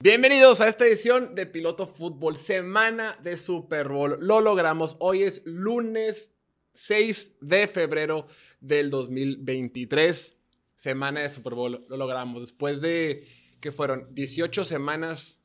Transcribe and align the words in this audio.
Bienvenidos 0.00 0.60
a 0.60 0.68
esta 0.68 0.86
edición 0.86 1.34
de 1.34 1.44
Piloto 1.44 1.84
Fútbol, 1.88 2.36
semana 2.36 3.18
de 3.20 3.36
Super 3.36 3.88
Bowl. 3.88 4.16
Lo 4.20 4.40
logramos. 4.40 4.96
Hoy 5.00 5.24
es 5.24 5.42
lunes 5.44 6.36
6 6.74 7.38
de 7.40 7.66
febrero 7.66 8.28
del 8.60 8.90
2023. 8.90 10.36
Semana 10.76 11.22
de 11.22 11.30
Super 11.30 11.54
Bowl. 11.54 11.84
Lo 11.88 11.96
logramos. 11.96 12.42
Después 12.42 12.80
de 12.80 13.26
que 13.60 13.72
fueron 13.72 14.14
18 14.14 14.64
semanas 14.64 15.40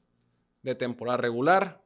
de 0.61 0.75
temporada 0.75 1.17
regular, 1.17 1.83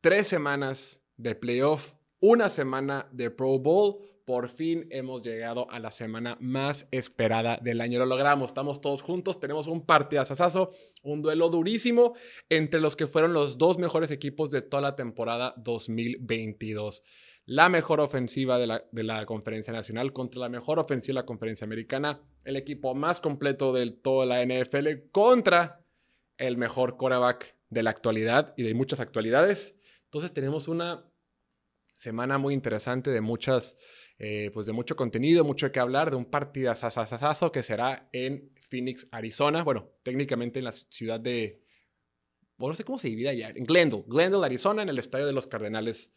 3 0.00 0.26
semanas 0.26 1.02
de 1.16 1.36
playoff, 1.36 1.92
una 2.18 2.50
semana 2.50 3.08
de 3.12 3.30
Pro 3.30 3.60
Bowl 3.60 4.00
por 4.26 4.48
fin 4.48 4.88
hemos 4.90 5.22
llegado 5.22 5.70
a 5.70 5.78
la 5.78 5.92
semana 5.92 6.36
más 6.40 6.88
esperada 6.90 7.58
del 7.62 7.80
año. 7.80 8.00
Lo 8.00 8.06
logramos, 8.06 8.50
estamos 8.50 8.80
todos 8.80 9.00
juntos, 9.00 9.38
tenemos 9.38 9.68
un 9.68 9.86
partidazazazo, 9.86 10.72
un 11.04 11.22
duelo 11.22 11.48
durísimo 11.48 12.14
entre 12.48 12.80
los 12.80 12.96
que 12.96 13.06
fueron 13.06 13.32
los 13.32 13.56
dos 13.56 13.78
mejores 13.78 14.10
equipos 14.10 14.50
de 14.50 14.62
toda 14.62 14.82
la 14.82 14.96
temporada 14.96 15.54
2022. 15.58 17.04
La 17.44 17.68
mejor 17.68 18.00
ofensiva 18.00 18.58
de 18.58 18.66
la, 18.66 18.84
de 18.90 19.04
la 19.04 19.24
conferencia 19.26 19.72
nacional 19.72 20.12
contra 20.12 20.40
la 20.40 20.48
mejor 20.48 20.80
ofensiva 20.80 21.20
de 21.20 21.22
la 21.22 21.26
conferencia 21.26 21.64
americana. 21.64 22.20
El 22.42 22.56
equipo 22.56 22.96
más 22.96 23.20
completo 23.20 23.72
de 23.72 23.88
toda 23.92 24.26
la 24.26 24.44
NFL 24.44 25.08
contra 25.12 25.86
el 26.36 26.56
mejor 26.56 26.96
quarterback 26.96 27.54
de 27.70 27.84
la 27.84 27.90
actualidad 27.90 28.54
y 28.56 28.64
de 28.64 28.74
muchas 28.74 28.98
actualidades. 28.98 29.76
Entonces 30.06 30.32
tenemos 30.32 30.66
una 30.66 31.04
semana 31.96 32.38
muy 32.38 32.54
interesante 32.54 33.10
de 33.10 33.20
muchas 33.20 33.76
eh, 34.18 34.50
pues 34.54 34.64
de 34.66 34.72
mucho 34.72 34.96
contenido, 34.96 35.44
mucho 35.44 35.70
que 35.70 35.80
hablar, 35.80 36.10
de 36.10 36.16
un 36.16 36.24
partidazazazazo 36.24 37.52
que 37.52 37.62
será 37.62 38.08
en 38.12 38.50
Phoenix, 38.70 39.06
Arizona. 39.10 39.62
Bueno, 39.62 39.90
técnicamente 40.02 40.58
en 40.58 40.64
la 40.64 40.72
ciudad 40.72 41.20
de... 41.20 41.62
No 42.58 42.72
sé 42.72 42.84
cómo 42.84 42.98
se 42.98 43.08
divide 43.08 43.28
allá. 43.28 43.50
En 43.54 43.64
Glendale. 43.64 44.04
Glendale, 44.06 44.46
Arizona, 44.46 44.82
en 44.82 44.88
el 44.88 44.98
estadio 44.98 45.26
de 45.26 45.34
los 45.34 45.46
Cardenales. 45.46 46.14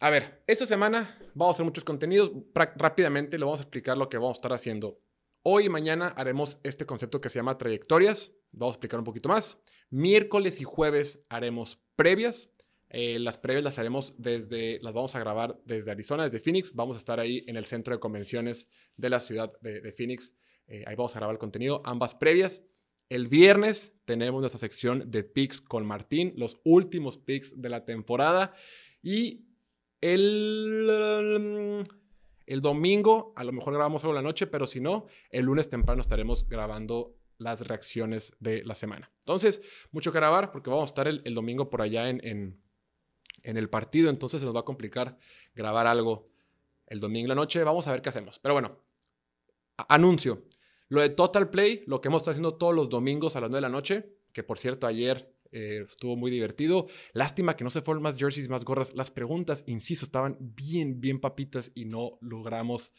A 0.00 0.10
ver, 0.10 0.42
esta 0.46 0.66
semana 0.66 1.18
vamos 1.34 1.54
a 1.54 1.56
hacer 1.56 1.64
muchos 1.64 1.84
contenidos. 1.84 2.30
Rápidamente 2.54 3.38
le 3.38 3.44
vamos 3.46 3.60
a 3.60 3.62
explicar 3.62 3.96
lo 3.96 4.10
que 4.10 4.18
vamos 4.18 4.36
a 4.36 4.40
estar 4.40 4.52
haciendo. 4.52 5.00
Hoy 5.42 5.66
y 5.66 5.68
mañana 5.70 6.08
haremos 6.08 6.58
este 6.62 6.84
concepto 6.84 7.22
que 7.22 7.30
se 7.30 7.38
llama 7.38 7.56
trayectorias. 7.56 8.32
Vamos 8.52 8.74
a 8.74 8.76
explicar 8.76 8.98
un 8.98 9.04
poquito 9.06 9.30
más. 9.30 9.58
Miércoles 9.88 10.60
y 10.60 10.64
jueves 10.64 11.24
haremos 11.30 11.80
previas. 11.96 12.50
Eh, 12.94 13.18
las 13.18 13.38
previas 13.38 13.64
las 13.64 13.78
haremos 13.78 14.14
desde, 14.18 14.78
las 14.82 14.92
vamos 14.92 15.16
a 15.16 15.18
grabar 15.18 15.58
desde 15.64 15.90
Arizona, 15.90 16.24
desde 16.24 16.40
Phoenix. 16.40 16.74
Vamos 16.74 16.94
a 16.94 16.98
estar 16.98 17.18
ahí 17.20 17.42
en 17.46 17.56
el 17.56 17.64
centro 17.64 17.94
de 17.94 18.00
convenciones 18.00 18.68
de 18.98 19.08
la 19.08 19.18
ciudad 19.18 19.50
de, 19.62 19.90
Phoenix. 19.92 20.36
Eh, 20.66 20.84
ahí 20.86 20.94
vamos 20.94 21.16
a 21.16 21.18
grabar 21.18 21.34
el 21.34 21.38
contenido, 21.38 21.80
ambas 21.86 22.14
previas. 22.14 22.62
El 23.08 23.28
viernes 23.28 23.94
tenemos 24.04 24.42
nuestra 24.42 24.58
sección 24.58 25.10
de 25.10 25.24
picks 25.24 25.62
con 25.62 25.86
Martín, 25.86 26.34
los 26.36 26.60
últimos 26.64 27.16
picks 27.16 27.62
de 27.62 27.70
la 27.70 27.86
temporada. 27.86 28.54
Y 29.02 29.46
el, 30.02 31.86
el 32.44 32.60
domingo, 32.60 33.32
a 33.36 33.44
lo 33.44 33.52
mejor 33.52 33.72
grabamos 33.72 34.04
algo 34.04 34.14
la 34.14 34.20
noche, 34.20 34.46
pero 34.46 34.66
si 34.66 34.80
no, 34.80 35.06
el 35.30 35.46
lunes 35.46 35.70
temprano 35.70 36.02
estaremos 36.02 36.46
grabando 36.46 37.16
las 37.38 37.66
reacciones 37.66 38.36
de 38.38 38.62
la 38.64 38.74
semana. 38.74 39.10
Entonces, 39.20 39.62
mucho 39.92 40.12
que 40.12 40.18
grabar 40.18 40.52
porque 40.52 40.68
vamos 40.68 40.90
a 40.90 40.92
estar 40.92 41.08
el, 41.08 41.34
domingo 41.34 41.70
por 41.70 41.80
allá 41.80 42.10
en 42.10 42.20
en 42.22 42.62
el 43.42 43.68
partido, 43.68 44.10
entonces 44.10 44.40
se 44.40 44.46
nos 44.46 44.54
va 44.54 44.60
a 44.60 44.64
complicar 44.64 45.18
grabar 45.54 45.86
algo 45.86 46.30
el 46.86 47.00
domingo 47.00 47.24
en 47.24 47.30
la 47.30 47.34
noche. 47.34 47.64
Vamos 47.64 47.88
a 47.88 47.92
ver 47.92 48.02
qué 48.02 48.10
hacemos. 48.10 48.38
Pero 48.38 48.54
bueno, 48.54 48.78
anuncio. 49.88 50.44
Lo 50.88 51.00
de 51.00 51.08
Total 51.08 51.48
Play, 51.48 51.84
lo 51.86 52.00
que 52.00 52.08
hemos 52.08 52.20
estado 52.20 52.32
haciendo 52.32 52.56
todos 52.56 52.74
los 52.74 52.90
domingos 52.90 53.34
a 53.36 53.40
las 53.40 53.50
9 53.50 53.58
de 53.58 53.62
la 53.62 53.74
noche, 53.74 54.16
que 54.32 54.42
por 54.42 54.58
cierto 54.58 54.86
ayer 54.86 55.34
eh, 55.50 55.84
estuvo 55.86 56.16
muy 56.16 56.30
divertido. 56.30 56.86
Lástima 57.14 57.56
que 57.56 57.64
no 57.64 57.70
se 57.70 57.82
fueron 57.82 58.02
más 58.02 58.16
jerseys, 58.16 58.48
más 58.48 58.64
gorras. 58.64 58.94
Las 58.94 59.10
preguntas, 59.10 59.64
insisto, 59.66 60.04
estaban 60.04 60.36
bien, 60.40 61.00
bien 61.00 61.20
papitas 61.20 61.72
y 61.74 61.84
no 61.84 62.18
logramos 62.20 62.92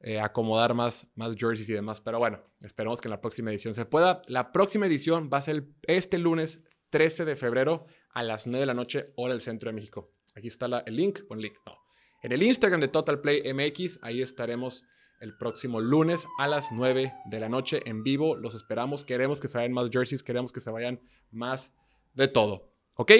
eh, 0.00 0.18
acomodar 0.18 0.74
más, 0.74 1.08
más 1.14 1.36
jerseys 1.36 1.68
y 1.68 1.72
demás. 1.72 2.00
Pero 2.00 2.18
bueno, 2.18 2.40
esperemos 2.60 3.00
que 3.00 3.08
en 3.08 3.10
la 3.10 3.20
próxima 3.20 3.50
edición 3.50 3.74
se 3.74 3.86
pueda. 3.86 4.22
La 4.26 4.50
próxima 4.50 4.86
edición 4.86 5.30
va 5.32 5.38
a 5.38 5.42
ser 5.42 5.68
este 5.86 6.18
lunes 6.18 6.64
13 6.90 7.24
de 7.24 7.36
febrero 7.36 7.86
a 8.12 8.22
las 8.22 8.46
9 8.46 8.60
de 8.60 8.66
la 8.66 8.74
noche, 8.74 9.12
hora 9.16 9.32
del 9.32 9.42
centro 9.42 9.68
de 9.68 9.74
México. 9.74 10.12
Aquí 10.34 10.48
está 10.48 10.66
el 10.66 10.96
link. 10.96 11.20
En 12.22 12.32
el 12.32 12.42
Instagram 12.42 12.80
de 12.80 12.88
Total 12.88 13.20
Play 13.20 13.42
MX, 13.52 14.00
ahí 14.02 14.22
estaremos 14.22 14.84
el 15.20 15.36
próximo 15.36 15.80
lunes 15.80 16.26
a 16.38 16.48
las 16.48 16.72
9 16.72 17.12
de 17.26 17.40
la 17.40 17.48
noche 17.48 17.80
en 17.84 18.02
vivo. 18.02 18.36
Los 18.36 18.54
esperamos, 18.54 19.04
queremos 19.04 19.40
que 19.40 19.48
se 19.48 19.58
vayan 19.58 19.72
más 19.72 19.88
jerseys, 19.90 20.22
queremos 20.22 20.52
que 20.52 20.60
se 20.60 20.70
vayan 20.70 21.00
más 21.30 21.72
de 22.14 22.28
todo. 22.28 22.72
¿Ok? 22.96 23.12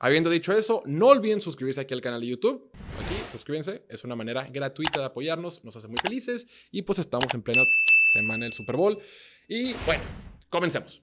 Habiendo 0.00 0.30
dicho 0.30 0.52
eso, 0.52 0.82
no 0.84 1.08
olviden 1.08 1.40
suscribirse 1.40 1.80
aquí 1.80 1.94
al 1.94 2.00
canal 2.00 2.20
de 2.20 2.26
YouTube. 2.26 2.72
Aquí, 3.04 3.14
suscríbanse, 3.30 3.84
es 3.88 4.02
una 4.02 4.16
manera 4.16 4.48
gratuita 4.50 4.98
de 4.98 5.06
apoyarnos, 5.06 5.62
nos 5.64 5.76
hace 5.76 5.88
muy 5.88 5.98
felices 6.02 6.46
y 6.70 6.82
pues 6.82 6.98
estamos 6.98 7.32
en 7.34 7.42
plena 7.42 7.62
semana 8.12 8.46
del 8.46 8.52
Super 8.52 8.76
Bowl. 8.76 8.98
Y 9.46 9.74
bueno, 9.86 10.02
comencemos. 10.48 11.02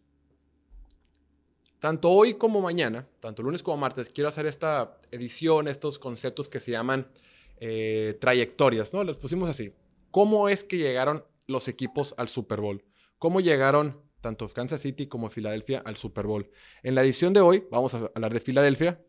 Tanto 1.80 2.10
hoy 2.10 2.34
como 2.34 2.60
mañana, 2.60 3.08
tanto 3.22 3.42
lunes 3.42 3.64
como 3.64 3.78
martes, 3.78 4.10
quiero 4.10 4.28
hacer 4.28 4.46
esta 4.46 4.98
edición, 5.12 5.70
estos 5.70 5.98
conceptos 5.98 6.50
que 6.50 6.60
se 6.60 6.72
llaman 6.72 7.08
eh, 7.58 8.18
trayectorias, 8.20 8.94
¿no? 8.94 9.04
Los 9.06 9.18
pusimos 9.18 9.50
así. 9.50 9.74
¿Cómo 10.12 10.50
es 10.50 10.66
que 10.66 10.78
llegaron 10.78 11.24
los 11.48 11.70
equipos 11.70 12.14
al 12.18 12.28
Super 12.28 12.60
Bowl? 12.60 12.84
¿Cómo 13.18 13.40
llegaron 13.40 14.02
tanto 14.20 14.48
Kansas 14.50 14.82
City 14.82 15.08
como 15.08 15.30
Filadelfia 15.30 15.80
al 15.80 15.96
Super 15.96 16.28
Bowl? 16.28 16.50
En 16.84 16.96
la 16.96 17.02
edición 17.02 17.34
de 17.34 17.40
hoy 17.40 17.64
vamos 17.72 17.94
a 17.94 18.12
hablar 18.14 18.34
de 18.34 18.42
Filadelfia 18.42 19.02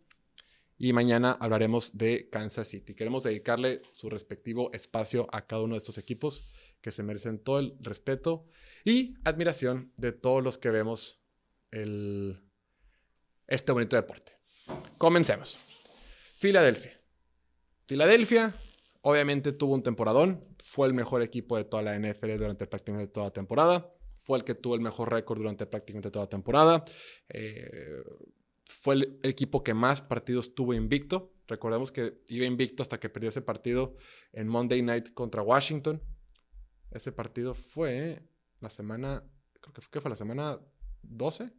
y 0.79 0.93
mañana 0.93 1.33
hablaremos 1.41 1.99
de 1.99 2.29
Kansas 2.31 2.69
City. 2.69 2.95
Queremos 2.95 3.25
dedicarle 3.25 3.83
su 3.93 4.09
respectivo 4.09 4.71
espacio 4.73 5.27
a 5.33 5.45
cada 5.47 5.63
uno 5.63 5.75
de 5.75 5.79
estos 5.79 5.99
equipos 5.99 6.53
que 6.81 6.93
se 6.93 7.03
merecen 7.03 7.39
todo 7.41 7.59
el 7.59 7.77
respeto 7.81 8.47
y 8.85 9.15
admiración 9.25 9.93
de 9.97 10.13
todos 10.13 10.43
los 10.43 10.57
que 10.57 10.71
vemos 10.71 11.21
el 11.73 12.41
este 13.51 13.73
bonito 13.73 13.97
deporte. 13.97 14.33
Comencemos. 14.97 15.59
Filadelfia. 16.39 16.93
Filadelfia 17.87 18.55
obviamente 19.03 19.53
tuvo 19.53 19.75
un 19.75 19.83
temporadón, 19.83 20.45
fue 20.63 20.87
el 20.87 20.95
mejor 20.95 21.23
equipo 21.23 21.57
de 21.57 21.65
toda 21.65 21.83
la 21.83 21.99
NFL 21.99 22.37
durante 22.37 22.67
prácticamente 22.67 23.13
toda 23.13 23.27
la 23.27 23.33
temporada, 23.33 23.93
fue 24.19 24.39
el 24.39 24.45
que 24.45 24.55
tuvo 24.55 24.75
el 24.75 24.81
mejor 24.81 25.11
récord 25.11 25.39
durante 25.39 25.67
prácticamente 25.67 26.11
toda 26.11 26.27
la 26.27 26.31
temporada, 26.31 26.85
eh, 27.29 28.03
fue 28.65 28.95
el 28.95 29.21
equipo 29.23 29.65
que 29.65 29.75
más 29.75 30.01
partidos 30.01 30.55
tuvo 30.55 30.75
invicto. 30.75 31.35
Recordemos 31.49 31.91
que 31.91 32.23
iba 32.29 32.47
invicto 32.47 32.83
hasta 32.83 33.01
que 33.01 33.09
perdió 33.09 33.31
ese 33.31 33.43
partido 33.43 33.97
en 34.33 34.47
Monday 34.47 34.81
Night 34.81 35.13
contra 35.13 35.43
Washington. 35.43 36.01
Ese 36.93 37.11
partido 37.11 37.55
fue 37.55 38.23
la 38.61 38.71
semana, 38.71 39.25
creo 39.61 39.73
que 39.75 39.81
fue, 39.81 40.01
fue 40.01 40.11
la 40.11 40.17
semana 40.17 40.61
12 41.03 41.51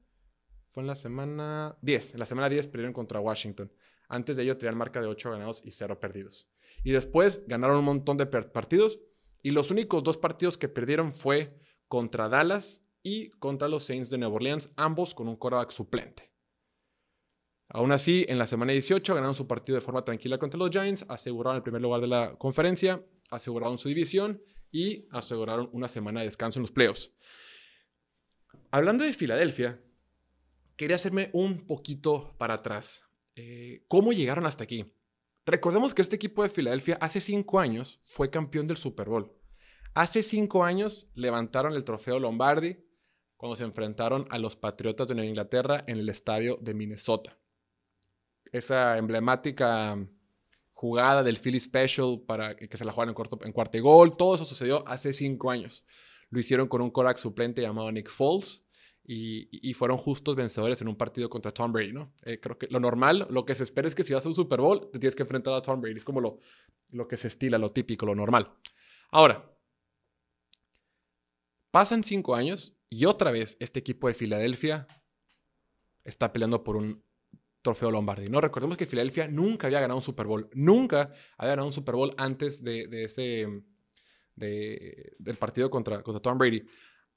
fue 0.72 0.82
en 0.82 0.88
la 0.88 0.96
semana 0.96 1.78
10. 1.82 2.14
En 2.14 2.20
la 2.20 2.26
semana 2.26 2.50
10 2.50 2.68
perdieron 2.68 2.94
contra 2.94 3.20
Washington. 3.20 3.72
Antes 4.08 4.36
de 4.36 4.44
ello 4.44 4.58
tenían 4.58 4.78
marca 4.78 5.02
de 5.02 5.08
8 5.08 5.32
ganados 5.32 5.62
y 5.66 5.72
0 5.72 6.00
perdidos. 6.00 6.50
Y 6.84 6.92
después 6.92 7.46
ganaron 7.48 7.78
un 7.78 7.86
montón 7.86 8.18
de 8.18 8.26
partidos. 8.26 9.00
Y 9.44 9.52
los 9.52 9.72
únicos 9.72 10.04
dos 10.04 10.18
partidos 10.18 10.58
que 10.58 10.70
perdieron 10.70 11.14
fue 11.14 11.60
contra 11.88 12.30
Dallas 12.30 12.84
y 13.04 13.32
contra 13.32 13.68
los 13.68 13.84
Saints 13.84 14.10
de 14.10 14.18
Nueva 14.18 14.36
Orleans, 14.36 14.72
ambos 14.76 15.16
con 15.16 15.28
un 15.28 15.36
quarterback 15.36 15.72
suplente. 15.72 16.32
Aún 17.70 17.92
así, 17.92 18.26
en 18.28 18.38
la 18.38 18.48
semana 18.48 18.74
18 18.74 19.16
ganaron 19.16 19.34
su 19.34 19.48
partido 19.48 19.78
de 19.78 19.82
forma 19.82 20.04
tranquila 20.04 20.38
contra 20.38 20.58
los 20.58 20.70
Giants, 20.70 21.06
aseguraron 21.08 21.58
el 21.58 21.64
primer 21.64 21.82
lugar 21.82 22.02
de 22.02 22.08
la 22.08 22.36
conferencia, 22.38 23.04
aseguraron 23.30 23.78
su 23.78 23.88
división 23.88 24.42
y 24.72 25.08
aseguraron 25.10 25.70
una 25.72 25.88
semana 25.88 26.20
de 26.20 26.28
descanso 26.28 26.60
en 26.60 26.64
los 26.64 26.72
playoffs. 26.72 27.14
Hablando 28.72 29.04
de 29.04 29.14
Filadelfia, 29.14 29.82
quería 30.82 30.96
hacerme 30.96 31.30
un 31.34 31.68
poquito 31.68 32.34
para 32.40 32.56
atrás. 32.56 33.06
Eh, 33.36 33.86
¿Cómo 33.88 34.14
llegaron 34.14 34.48
hasta 34.48 34.64
aquí? 34.64 34.92
Recordemos 35.46 35.94
que 35.94 36.02
este 36.02 36.16
equipo 36.16 36.42
de 36.42 36.50
Filadelfia 36.50 36.98
hace 37.00 37.22
cinco 37.22 37.60
años 37.60 38.02
fue 38.06 38.32
campeón 38.32 38.66
del 38.66 38.78
Super 38.78 39.08
Bowl. 39.08 39.32
Hace 39.94 40.24
cinco 40.24 40.64
años 40.64 41.08
levantaron 41.14 41.76
el 41.76 41.84
trofeo 41.84 42.20
Lombardi 42.20 42.84
cuando 43.38 43.56
se 43.56 43.64
enfrentaron 43.64 44.26
a 44.32 44.40
los 44.40 44.56
Patriotas 44.56 45.08
de 45.08 45.14
Nueva 45.14 45.30
Inglaterra 45.30 45.84
en 45.86 46.00
el 46.00 46.10
estadio 46.10 46.58
de 46.60 46.74
Minnesota. 46.74 47.38
Esa 48.52 48.98
emblemática 48.98 50.04
jugada 50.74 51.22
del 51.22 51.38
Philly 51.38 51.60
Special 51.60 52.24
para 52.26 52.56
que 52.56 52.76
se 52.76 52.86
la 52.86 52.92
jugaran 52.92 53.14
en, 53.44 53.54
cuarto, 53.54 53.82
gol, 53.84 54.18
todo 54.18 54.34
eso 54.34 54.46
sucedió 54.46 54.84
hace 54.88 55.14
cinco 55.14 55.52
años. 55.52 55.86
Lo 56.32 56.40
hicieron 56.40 56.68
con 56.68 56.82
un 56.82 56.90
Korak 56.90 57.20
suplente 57.20 57.62
llamado 57.62 57.92
Nick 57.92 58.10
Foles 58.10 58.66
y, 59.04 59.74
fueron 59.74 59.98
justos 59.98 60.36
vencedores 60.36 60.82
en 60.82 60.88
un 60.88 60.96
partido 60.96 61.30
contra 61.30 61.52
Tom 61.52 61.72
Brady, 61.72 61.92
¿no? 61.92 62.14
Eh, 62.24 62.40
creo 62.40 62.58
que 62.58 62.68
lo 62.68 62.80
normal, 62.80 63.28
lo 63.30 63.46
que 63.46 63.56
se 63.56 63.64
espera 63.64 63.88
es 63.88 63.96
que 63.96 64.04
si 64.04 64.14
vas 64.14 64.26
a 64.26 64.30
un 64.30 64.36
Super 64.36 64.62
Bowl, 64.62 64.90
te 64.92 65.00
tienes 65.00 65.16
que 65.16 65.24
enfrentar 65.24 65.54
a 65.54 65.62
Tom 65.62 65.82
Brady. 65.82 65.98
Es 65.98 66.06
como 66.06 66.22
lo, 66.22 66.40
lo 66.90 67.08
que 67.08 67.18
se 67.18 67.28
estila, 67.28 67.58
lo 67.58 67.72
típico, 67.72 68.06
lo 68.06 68.16
normal. 68.16 68.54
Ahora, 69.10 69.58
pasan 71.72 72.04
cinco 72.04 72.36
años 72.36 72.76
y 72.90 73.06
otra 73.06 73.32
vez 73.32 73.58
este 73.60 73.80
equipo 73.80 74.08
de 74.08 74.14
Filadelfia 74.14 74.88
está 76.04 76.32
peleando 76.32 76.64
por 76.64 76.76
un 76.76 77.04
trofeo 77.62 77.92
Lombardi. 77.92 78.30
No 78.30 78.42
recordemos 78.42 78.78
que 78.78 78.86
Filadelfia 78.86 79.28
nunca 79.28 79.68
había 79.68 79.82
ganado 79.82 79.98
un 79.98 80.04
Super 80.04 80.28
Bowl. 80.28 80.50
Nunca 80.54 81.14
había 81.38 81.52
ganado 81.52 81.68
un 81.68 81.74
Super 81.74 81.96
Bowl 81.96 82.14
antes 82.18 82.64
de, 82.64 82.88
ese 83.04 83.48
del 84.36 85.36
partido 85.38 85.70
contra, 85.70 86.02
contra 86.02 86.22
Tom 86.22 86.38
Brady. 86.38 86.64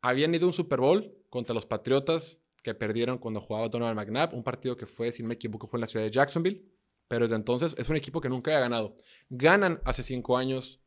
Habían 0.06 0.34
ido 0.34 0.44
a 0.44 0.48
un 0.48 0.52
Super 0.52 0.80
Bowl 0.80 1.16
contra 1.30 1.54
los 1.54 1.64
Patriotas 1.64 2.38
que 2.62 2.74
perdieron 2.74 3.16
cuando 3.16 3.40
jugaba 3.40 3.70
Donald 3.70 3.96
McNabb, 3.96 4.34
un 4.34 4.44
partido 4.44 4.76
que 4.76 4.84
fue, 4.84 5.10
si 5.10 5.22
no 5.22 5.28
me 5.28 5.34
equivoco, 5.36 5.66
fue 5.66 5.78
en 5.78 5.80
la 5.80 5.86
ciudad 5.86 6.04
de 6.04 6.10
Jacksonville. 6.10 6.62
Pero 7.08 7.24
desde 7.24 7.36
entonces 7.36 7.74
es 7.78 7.88
un 7.88 7.96
equipo 7.96 8.20
que 8.20 8.28
nunca 8.28 8.50
había 8.50 8.60
ganado. 8.60 8.94
Ganan 9.30 9.80
hace 9.82 10.02
cinco 10.02 10.36
años 10.36 10.78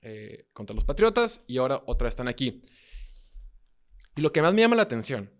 eh, 0.00 0.46
contra 0.54 0.74
los 0.74 0.86
Patriotas 0.86 1.44
y 1.46 1.58
ahora 1.58 1.82
otra 1.84 2.08
están 2.08 2.28
aquí. 2.28 2.62
Y 4.16 4.22
lo 4.22 4.32
que 4.32 4.40
más 4.40 4.54
me 4.54 4.62
llama 4.62 4.76
la 4.76 4.84
atención 4.84 5.30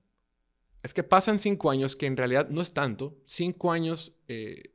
es 0.82 0.92
que 0.92 1.02
pasan 1.02 1.38
cinco 1.38 1.70
años, 1.70 1.96
que 1.96 2.04
en 2.04 2.18
realidad 2.18 2.50
no 2.50 2.60
es 2.60 2.74
tanto. 2.74 3.16
Cinco 3.24 3.72
años, 3.72 4.12
eh, 4.28 4.74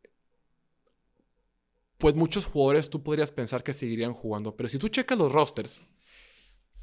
pues 2.00 2.16
muchos 2.16 2.48
jugadores 2.48 2.90
tú 2.90 3.04
podrías 3.04 3.32
pensar 3.32 3.64
que 3.64 3.74
seguirían 3.74 4.16
jugando. 4.16 4.58
Pero 4.58 4.68
si 4.68 4.80
tú 4.80 4.88
checas 4.88 5.20
los 5.20 5.32
rosters, 5.32 5.84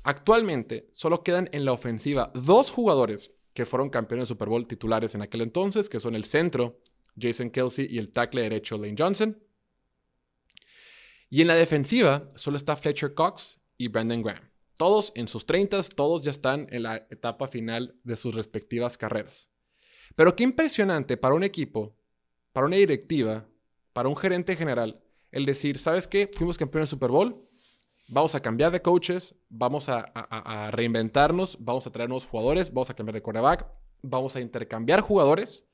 actualmente 0.08 0.88
solo 0.92 1.22
quedan 1.22 1.50
en 1.52 1.66
la 1.66 1.72
ofensiva 1.72 2.32
dos 2.34 2.70
jugadores 2.70 3.34
que 3.52 3.66
fueron 3.66 3.90
campeones 3.90 4.22
de 4.22 4.34
Super 4.34 4.48
Bowl 4.48 4.66
titulares 4.66 5.14
en 5.14 5.20
aquel 5.20 5.42
entonces, 5.42 5.90
que 5.90 6.00
son 6.00 6.14
el 6.14 6.24
centro, 6.24 6.80
Jason 7.20 7.50
Kelsey, 7.50 7.88
y 7.90 7.98
el 7.98 8.10
tackle 8.10 8.40
derecho, 8.40 8.78
Lane 8.78 8.94
Johnson. 8.98 9.38
Y 11.28 11.42
en 11.42 11.46
la 11.46 11.56
defensiva 11.56 12.26
solo 12.36 12.56
está 12.56 12.74
Fletcher 12.74 13.12
Cox 13.12 13.60
y 13.76 13.88
Brandon 13.88 14.22
Graham. 14.22 14.50
Todos 14.78 15.12
en 15.14 15.28
sus 15.28 15.44
30, 15.44 15.82
todos 15.94 16.22
ya 16.22 16.30
están 16.30 16.68
en 16.70 16.84
la 16.84 17.06
etapa 17.10 17.46
final 17.46 17.94
de 18.02 18.16
sus 18.16 18.34
respectivas 18.34 18.96
carreras. 18.96 19.50
Pero 20.16 20.34
qué 20.34 20.44
impresionante 20.44 21.18
para 21.18 21.34
un 21.34 21.42
equipo, 21.42 21.94
para 22.54 22.66
una 22.66 22.76
directiva, 22.76 23.46
para 23.92 24.08
un 24.08 24.16
gerente 24.16 24.56
general, 24.56 25.02
el 25.32 25.44
decir, 25.44 25.78
¿sabes 25.78 26.08
qué? 26.08 26.30
Fuimos 26.34 26.56
campeones 26.56 26.88
de 26.88 26.96
Super 26.96 27.10
Bowl, 27.10 27.47
vamos 28.08 28.34
a 28.34 28.40
cambiar 28.40 28.72
de 28.72 28.82
coaches, 28.82 29.34
vamos 29.48 29.88
a, 29.88 30.70
reinventarnos, 30.72 31.58
vamos 31.60 31.86
a 31.86 31.92
traer 31.92 32.08
nuevos 32.08 32.26
jugadores, 32.26 32.72
vamos 32.72 32.90
a 32.90 32.94
cambiar 32.94 33.14
de 33.14 33.22
quarterback, 33.22 33.66
vamos 34.02 34.34
a 34.34 34.40
intercambiar 34.40 35.00
jugadores 35.00 35.66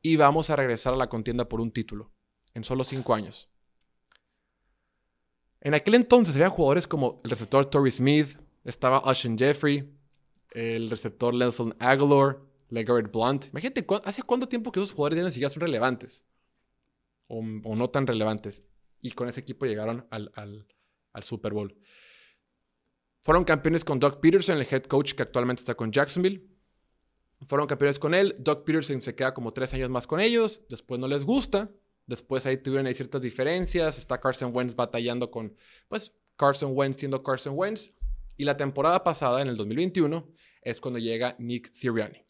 y 0.00 0.16
vamos 0.16 0.50
a 0.50 0.56
regresar 0.56 0.94
a 0.94 0.96
la 0.96 1.08
contienda 1.08 1.48
por 1.48 1.60
un 1.60 1.72
título 1.72 2.12
en 2.54 2.64
solo 2.64 2.84
cinco 2.84 3.14
años. 3.14 3.50
En 5.60 5.74
aquel 5.74 5.94
entonces 5.94 6.34
había 6.36 6.50
jugadores 6.50 6.86
como 6.86 7.20
el 7.24 7.30
receptor 7.30 7.66
Torrey 7.66 7.90
Smith, 7.90 8.38
estaba 8.64 9.10
Ushin 9.10 9.36
Jeffrey, 9.36 9.92
el 10.52 10.88
receptor 10.88 11.34
Nelson 11.34 11.74
Aguilar, 11.80 12.38
LeGarrette 12.68 13.10
Blunt. 13.10 13.46
Imagínate, 13.46 13.84
¿hace 14.04 14.22
cuánto 14.22 14.46
tiempo 14.46 14.70
que 14.70 14.80
esos 14.80 14.92
jugadores 14.92 15.18
ya 15.18 15.24
ni 15.24 15.30
siquiera 15.30 15.50
son 15.50 15.62
relevantes? 15.62 16.24
O, 17.26 17.42
no 17.42 17.90
tan 17.90 18.06
relevantes. 18.06 18.62
Y 19.00 19.12
con 19.12 19.28
ese 19.28 19.40
equipo 19.40 19.66
llegaron 19.66 20.06
al 20.10 20.66
Super 21.22 21.52
Bowl. 21.52 21.76
Fueron 23.20 23.44
campeones 23.44 23.84
con 23.84 23.98
Doug 23.98 24.20
Peterson, 24.20 24.58
el 24.58 24.66
head 24.70 24.82
coach 24.82 25.14
que 25.14 25.22
actualmente 25.22 25.60
está 25.60 25.74
con 25.74 25.90
Jacksonville. 25.90 26.46
Fueron 27.46 27.66
campeones 27.66 27.98
con 27.98 28.14
él. 28.14 28.36
Doug 28.38 28.64
Peterson 28.64 29.00
se 29.00 29.14
queda 29.14 29.32
como 29.32 29.52
tres 29.52 29.72
años 29.74 29.90
más 29.90 30.06
con 30.06 30.20
ellos. 30.20 30.62
Después 30.68 31.00
no 31.00 31.08
les 31.08 31.24
gusta. 31.24 31.70
Después 32.06 32.44
ahí 32.46 32.58
tuvieron 32.58 32.92
ciertas 32.94 33.22
diferencias. 33.22 33.98
Está 33.98 34.20
Carson 34.20 34.54
Wentz 34.54 34.74
batallando 34.74 35.30
con, 35.30 35.56
pues, 35.88 36.12
Carson 36.36 36.72
Wentz 36.74 36.98
siendo 36.98 37.22
Carson 37.22 37.54
Wentz. 37.56 37.92
Y 38.36 38.44
la 38.44 38.56
temporada 38.56 39.04
pasada, 39.04 39.40
en 39.40 39.48
el 39.48 39.56
2021, 39.56 40.28
es 40.62 40.80
cuando 40.80 40.98
llega 40.98 41.36
Nick 41.38 41.72
Sirianni. 41.72 42.24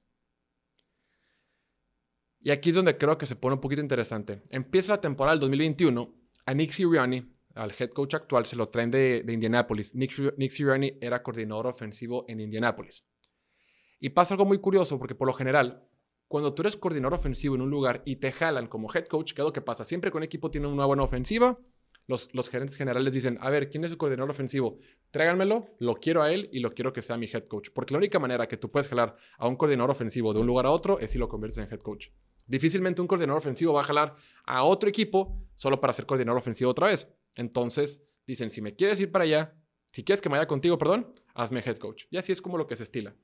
Y 2.40 2.50
aquí 2.50 2.68
es 2.68 2.74
donde 2.74 2.96
creo 2.98 3.16
que 3.16 3.26
se 3.26 3.36
pone 3.36 3.54
un 3.54 3.60
poquito 3.60 3.80
interesante. 3.80 4.42
Empieza 4.50 4.92
la 4.92 5.00
temporada 5.00 5.32
del 5.32 5.40
2021. 5.40 6.14
A 6.46 6.52
Nick 6.52 6.72
Sirianni, 6.72 7.33
al 7.54 7.72
head 7.78 7.90
coach 7.90 8.14
actual, 8.14 8.46
se 8.46 8.56
lo 8.56 8.68
traen 8.68 8.90
de, 8.90 9.22
de 9.22 9.32
Indianapolis. 9.32 9.94
Nick, 9.94 10.36
Nick 10.36 10.50
Sirianni 10.50 10.98
era 11.00 11.22
coordinador 11.22 11.66
ofensivo 11.66 12.24
en 12.28 12.40
Indianapolis. 12.40 13.04
Y 14.00 14.10
pasa 14.10 14.34
algo 14.34 14.44
muy 14.44 14.58
curioso 14.58 14.98
porque 14.98 15.14
por 15.14 15.26
lo 15.26 15.32
general 15.32 15.88
cuando 16.28 16.54
tú 16.54 16.62
eres 16.62 16.76
coordinador 16.76 17.14
ofensivo 17.14 17.54
en 17.54 17.60
un 17.60 17.70
lugar 17.70 18.02
y 18.04 18.16
te 18.16 18.32
jalan 18.32 18.66
como 18.66 18.92
head 18.92 19.06
coach, 19.06 19.34
¿qué 19.34 19.42
es 19.42 19.44
lo 19.46 19.52
que 19.52 19.60
pasa? 19.60 19.84
Siempre 19.84 20.10
que 20.10 20.16
un 20.16 20.22
equipo 20.22 20.50
tiene 20.50 20.66
una 20.66 20.84
buena 20.84 21.02
ofensiva, 21.02 21.58
los, 22.06 22.28
los, 22.34 22.50
gerentes 22.50 22.76
generales 22.76 23.14
dicen, 23.14 23.38
a 23.40 23.50
ver, 23.50 23.70
¿quién 23.70 23.84
es 23.84 23.92
el 23.92 23.96
coordinador 23.96 24.30
ofensivo? 24.30 24.78
Tráiganmelo, 25.10 25.64
lo 25.78 25.94
quiero 25.94 26.22
a 26.22 26.32
él 26.32 26.50
y 26.52 26.60
lo 26.60 26.72
quiero 26.72 26.92
que 26.92 27.02
sea 27.02 27.16
mi 27.16 27.26
head 27.26 27.46
coach. 27.46 27.70
Porque 27.72 27.94
la 27.94 27.98
única 27.98 28.18
manera 28.18 28.46
que 28.46 28.56
tú 28.56 28.70
puedes 28.70 28.88
jalar 28.88 29.16
a 29.38 29.48
un 29.48 29.56
coordinador 29.56 29.90
ofensivo 29.90 30.34
de 30.34 30.40
un 30.40 30.46
lugar 30.46 30.66
a 30.66 30.70
otro 30.70 30.98
es 30.98 31.12
si 31.12 31.18
lo 31.18 31.28
conviertes 31.28 31.58
en 31.58 31.72
head 31.72 31.80
coach. 31.80 32.08
Difícilmente 32.46 33.00
un 33.00 33.06
coordinador 33.06 33.38
ofensivo 33.38 33.72
va 33.72 33.80
a 33.80 33.84
jalar 33.84 34.16
a 34.44 34.64
otro 34.64 34.88
equipo 34.88 35.46
solo 35.54 35.80
para 35.80 35.92
ser 35.92 36.04
coordinador 36.04 36.38
ofensivo 36.38 36.70
otra 36.70 36.88
vez. 36.88 37.08
Entonces, 37.34 38.02
dicen, 38.26 38.50
si 38.50 38.60
me 38.60 38.74
quieres 38.74 39.00
ir 39.00 39.10
para 39.10 39.24
allá, 39.24 39.56
si 39.92 40.02
quieres 40.02 40.20
que 40.20 40.28
me 40.28 40.36
vaya 40.36 40.46
contigo, 40.46 40.76
perdón, 40.78 41.12
hazme 41.34 41.60
head 41.60 41.76
coach. 41.76 42.04
Y 42.10 42.16
así 42.16 42.32
es 42.32 42.42
como 42.42 42.58
lo 42.58 42.66
que 42.66 42.76
se 42.76 42.82
estila. 42.82 43.14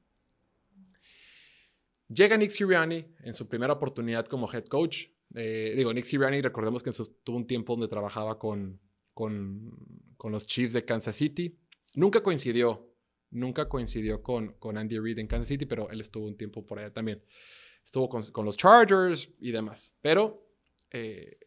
Llega 2.09 2.37
Nick 2.37 2.51
Sirianni 2.51 3.07
en 3.21 3.35
su 3.35 3.49
primera 3.49 3.73
oportunidad 3.73 4.27
como 4.27 4.53
head 4.53 4.67
coach. 4.67 5.07
Eh, 5.35 5.75
digo, 5.77 5.93
Nick 5.93 6.05
Sirianni, 6.05 6.41
recordemos 6.41 6.83
que 6.83 6.91
tuvo 7.25 7.37
un 7.37 7.47
tiempo 7.47 7.75
donde 7.75 7.89
trabajaba 7.89 8.39
con, 8.39 8.81
con, 9.15 10.31
los 10.31 10.47
Chiefs 10.47 10.73
de 10.73 10.85
Kansas 10.85 11.17
City. 11.17 11.59
Nunca 11.95 12.23
coincidió, 12.23 12.95
nunca 13.31 13.69
coincidió 13.69 14.23
con, 14.23 14.55
con 14.55 14.77
Andy 14.77 14.99
Reid 14.99 15.19
en 15.19 15.27
Kansas 15.27 15.49
City, 15.49 15.67
pero 15.67 15.91
él 15.91 16.01
estuvo 16.01 16.27
un 16.27 16.37
tiempo 16.37 16.67
por 16.67 16.79
allá 16.79 16.93
también. 16.93 17.23
Estuvo 17.85 18.09
con, 18.09 18.45
los 18.45 18.57
Chargers 18.57 19.33
y 19.41 19.51
demás. 19.53 19.95
Pero 20.01 20.47
eh, 20.91 21.39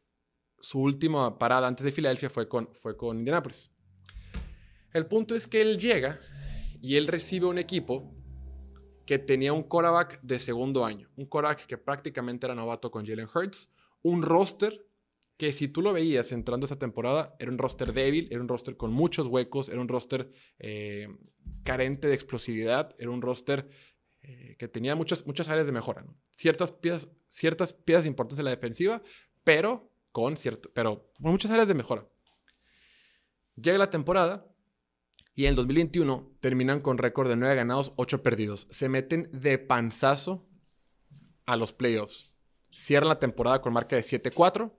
su 0.63 0.79
última 0.79 1.37
parada 1.37 1.67
antes 1.67 1.83
de 1.83 1.91
Filadelfia 1.91 2.29
fue 2.29 2.47
con, 2.47 2.69
fue 2.73 2.95
con 2.95 3.17
Indianapolis. 3.17 3.69
El 4.93 5.05
punto 5.07 5.35
es 5.35 5.45
que 5.45 5.59
él 5.61 5.77
llega 5.77 6.17
y 6.81 6.95
él 6.95 7.07
recibe 7.07 7.47
un 7.47 7.57
equipo 7.57 8.15
que 9.05 9.19
tenía 9.19 9.51
un 9.51 9.63
quarterback 9.63 10.21
de 10.21 10.39
segundo 10.39 10.85
año, 10.85 11.09
un 11.17 11.25
quarterback 11.25 11.65
que 11.65 11.77
prácticamente 11.77 12.45
era 12.45 12.55
novato 12.55 12.89
con 12.91 13.05
Jalen 13.05 13.27
Hurts, 13.27 13.73
un 14.03 14.21
roster 14.21 14.87
que 15.35 15.51
si 15.51 15.67
tú 15.67 15.81
lo 15.81 15.91
veías 15.91 16.31
entrando 16.31 16.65
esa 16.65 16.79
temporada, 16.79 17.35
era 17.39 17.51
un 17.51 17.57
roster 17.57 17.91
débil, 17.91 18.29
era 18.31 18.39
un 18.39 18.47
roster 18.47 18.77
con 18.77 18.93
muchos 18.93 19.27
huecos, 19.27 19.67
era 19.67 19.81
un 19.81 19.89
roster 19.89 20.31
eh, 20.59 21.09
carente 21.65 22.07
de 22.07 22.13
explosividad, 22.13 22.95
era 22.97 23.11
un 23.11 23.21
roster 23.21 23.67
eh, 24.21 24.55
que 24.57 24.69
tenía 24.69 24.95
muchas, 24.95 25.27
muchas 25.27 25.49
áreas 25.49 25.65
de 25.65 25.73
mejora. 25.73 26.05
Ciertas, 26.31 26.71
piezas, 26.71 27.11
ciertas 27.27 27.73
piezas 27.73 28.05
importantes 28.05 28.39
en 28.39 28.45
la 28.45 28.51
defensiva, 28.51 29.01
pero 29.43 29.92
con, 30.13 30.37
cierto, 30.37 30.71
pero 30.73 31.11
con 31.21 31.31
muchas 31.31 31.51
áreas 31.51 31.67
de 31.67 31.73
mejora. 31.73 32.07
Llega 33.55 33.77
la 33.77 33.89
temporada 33.89 34.47
y 35.35 35.45
en 35.45 35.49
el 35.49 35.55
2021 35.55 36.37
terminan 36.39 36.79
con 36.79 36.97
récord 36.97 37.27
de 37.27 37.35
9 37.35 37.55
ganados, 37.55 37.91
8 37.97 38.23
perdidos. 38.23 38.67
Se 38.69 38.87
meten 38.87 39.29
de 39.33 39.57
panzazo 39.57 40.47
a 41.45 41.57
los 41.57 41.73
playoffs. 41.73 42.33
Cierran 42.69 43.09
la 43.09 43.19
temporada 43.19 43.61
con 43.61 43.73
marca 43.73 43.95
de 43.95 44.03
7-4. 44.03 44.71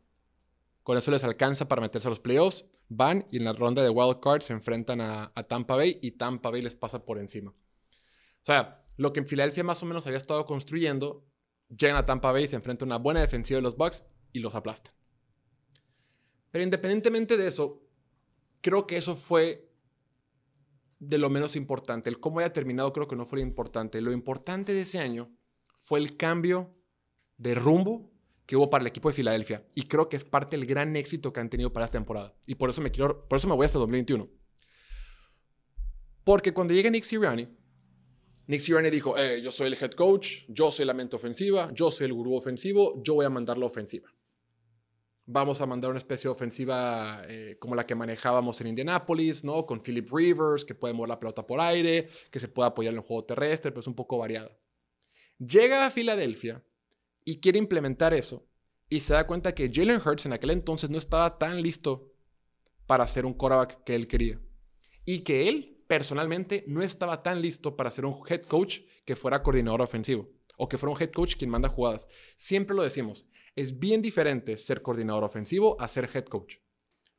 Con 0.82 0.96
eso 0.96 1.10
les 1.10 1.24
alcanza 1.24 1.66
para 1.66 1.82
meterse 1.82 2.08
a 2.08 2.10
los 2.10 2.20
playoffs. 2.20 2.64
Van 2.88 3.26
y 3.30 3.38
en 3.38 3.44
la 3.44 3.52
ronda 3.52 3.82
de 3.82 3.90
wild 3.90 4.20
card 4.20 4.42
se 4.42 4.52
enfrentan 4.52 5.00
a, 5.00 5.32
Tampa 5.48 5.74
Bay 5.74 5.98
y 6.00 6.12
Tampa 6.12 6.50
Bay 6.50 6.62
les 6.62 6.76
pasa 6.76 7.04
por 7.04 7.18
encima. 7.18 7.50
O 7.50 8.44
sea, 8.46 8.84
lo 8.96 9.12
que 9.12 9.20
en 9.20 9.26
Filadelfia 9.26 9.64
más 9.64 9.82
o 9.82 9.86
menos 9.86 10.06
había 10.06 10.18
estado 10.18 10.46
construyendo, 10.46 11.26
llegan 11.68 11.96
a 11.96 12.04
Tampa 12.04 12.30
Bay, 12.30 12.46
se 12.46 12.56
enfrenta 12.56 12.84
a 12.84 12.86
una 12.86 12.98
buena 12.98 13.20
defensiva 13.20 13.58
de 13.58 13.62
los 13.62 13.76
Bucks 13.76 14.04
y 14.32 14.40
los 14.40 14.54
aplastan. 14.54 14.94
Pero 16.54 16.62
independientemente 16.62 17.37
de 17.37 17.49
eso, 17.49 17.82
creo 18.61 18.87
que 18.87 18.96
eso 18.96 19.16
fue 19.16 19.73
de 21.00 21.18
lo 21.18 21.28
menos 21.28 21.56
importante. 21.56 22.08
El 22.08 22.20
cómo 22.20 22.38
haya 22.38 22.52
terminado 22.52 22.92
creo 22.92 23.08
que 23.08 23.16
no 23.16 23.25
fue 23.25 23.40
lo 23.40 23.44
importante. 23.44 24.00
Lo 24.00 24.12
importante 24.12 24.73
de 24.73 24.82
ese 24.82 25.00
año 25.00 25.37
fue 25.75 25.99
el 25.99 26.16
cambio 26.16 26.73
de 27.38 27.56
rumbo 27.56 28.12
que 28.46 28.54
hubo 28.54 28.70
para 28.70 28.82
el 28.82 28.87
equipo 28.87 29.08
de 29.08 29.16
Filadelfia. 29.16 29.66
Y 29.75 29.88
creo 29.88 30.08
que 30.08 30.14
es 30.14 30.23
parte 30.23 30.56
del 30.56 30.64
gran 30.64 30.94
éxito 30.94 31.32
que 31.32 31.40
han 31.40 31.50
tenido 31.50 31.73
para 31.73 31.87
esta 31.87 31.99
temporada. 31.99 32.37
Y 32.46 32.54
por 32.54 32.70
eso 32.70 32.80
me 32.80 32.92
quiero, 32.92 33.26
por 33.26 33.38
eso 33.38 33.49
me 33.49 33.56
voy 33.56 33.66
hasta 33.66 33.80
2021. 33.80 34.30
Porque 36.23 36.54
cuando 36.54 36.73
llega 36.73 36.88
Nick 36.88 37.02
Sirianni, 37.02 37.49
Nick 38.46 38.61
Sirianni 38.61 38.90
dijo, 38.90 39.18
eh, 39.18 39.42
yo 39.42 39.50
soy 39.50 39.66
el 39.66 39.75
head 39.75 39.90
coach, 39.94 40.44
yo 40.46 40.70
soy 40.70 40.87
la 40.87 40.94
mente 40.94 41.16
ofensiva, 41.16 41.73
yo 41.75 41.90
soy 41.90 42.04
el 42.06 42.12
gurú 42.12 42.37
ofensivo, 42.37 43.02
yo 43.02 43.14
voy 43.14 43.26
a 43.26 43.30
mandar 43.30 43.58
la 43.58 43.66
ofensiva 43.66 44.08
vamos 45.26 45.60
a 45.60 45.66
mandar 45.66 45.90
una 45.90 45.98
especie 45.98 46.28
de 46.28 46.32
ofensiva 46.32 47.22
eh, 47.26 47.56
como 47.58 47.74
la 47.74 47.86
que 47.86 47.94
manejábamos 47.94 48.60
en 48.60 48.68
Indianapolis, 48.68 49.44
¿no? 49.44 49.64
Con 49.66 49.80
Philip 49.80 50.08
Rivers, 50.12 50.64
que 50.64 50.74
puede 50.74 50.94
mover 50.94 51.08
la 51.08 51.20
pelota 51.20 51.46
por 51.46 51.60
aire, 51.60 52.08
que 52.30 52.40
se 52.40 52.48
puede 52.48 52.68
apoyar 52.68 52.92
en 52.92 52.98
el 52.98 53.04
juego 53.04 53.24
terrestre, 53.24 53.70
pero 53.70 53.80
es 53.80 53.86
un 53.86 53.94
poco 53.94 54.18
variado. 54.18 54.56
Llega 55.38 55.86
a 55.86 55.90
Filadelfia 55.90 56.62
y 57.24 57.40
quiere 57.40 57.58
implementar 57.58 58.14
eso 58.14 58.46
y 58.88 59.00
se 59.00 59.14
da 59.14 59.26
cuenta 59.26 59.54
que 59.54 59.70
Jalen 59.72 60.00
Hurts 60.04 60.26
en 60.26 60.34
aquel 60.34 60.50
entonces 60.50 60.90
no 60.90 60.98
estaba 60.98 61.38
tan 61.38 61.62
listo 61.62 62.12
para 62.86 63.08
ser 63.08 63.24
un 63.24 63.34
quarterback 63.34 63.82
que 63.84 63.94
él 63.94 64.06
quería. 64.06 64.40
Y 65.06 65.20
que 65.20 65.48
él 65.48 65.84
personalmente 65.88 66.64
no 66.66 66.82
estaba 66.82 67.22
tan 67.22 67.40
listo 67.40 67.76
para 67.76 67.90
ser 67.90 68.04
un 68.04 68.14
head 68.28 68.42
coach 68.42 68.80
que 69.04 69.16
fuera 69.16 69.42
coordinador 69.42 69.82
ofensivo. 69.82 70.30
o 70.56 70.68
que 70.68 70.78
fuera 70.78 70.94
un 70.94 71.02
head 71.02 71.10
coach 71.10 71.34
quien 71.34 71.50
manda 71.50 71.68
jugadas. 71.68 72.06
Siempre 72.36 72.76
lo 72.76 72.84
decimos, 72.84 73.26
es 73.56 73.78
bien 73.78 74.02
diferente 74.02 74.58
ser 74.58 74.82
coordinador 74.82 75.25
ofensivo 75.25 75.80
a 75.80 75.88
ser 75.88 76.08
head 76.12 76.25
coach. 76.25 76.56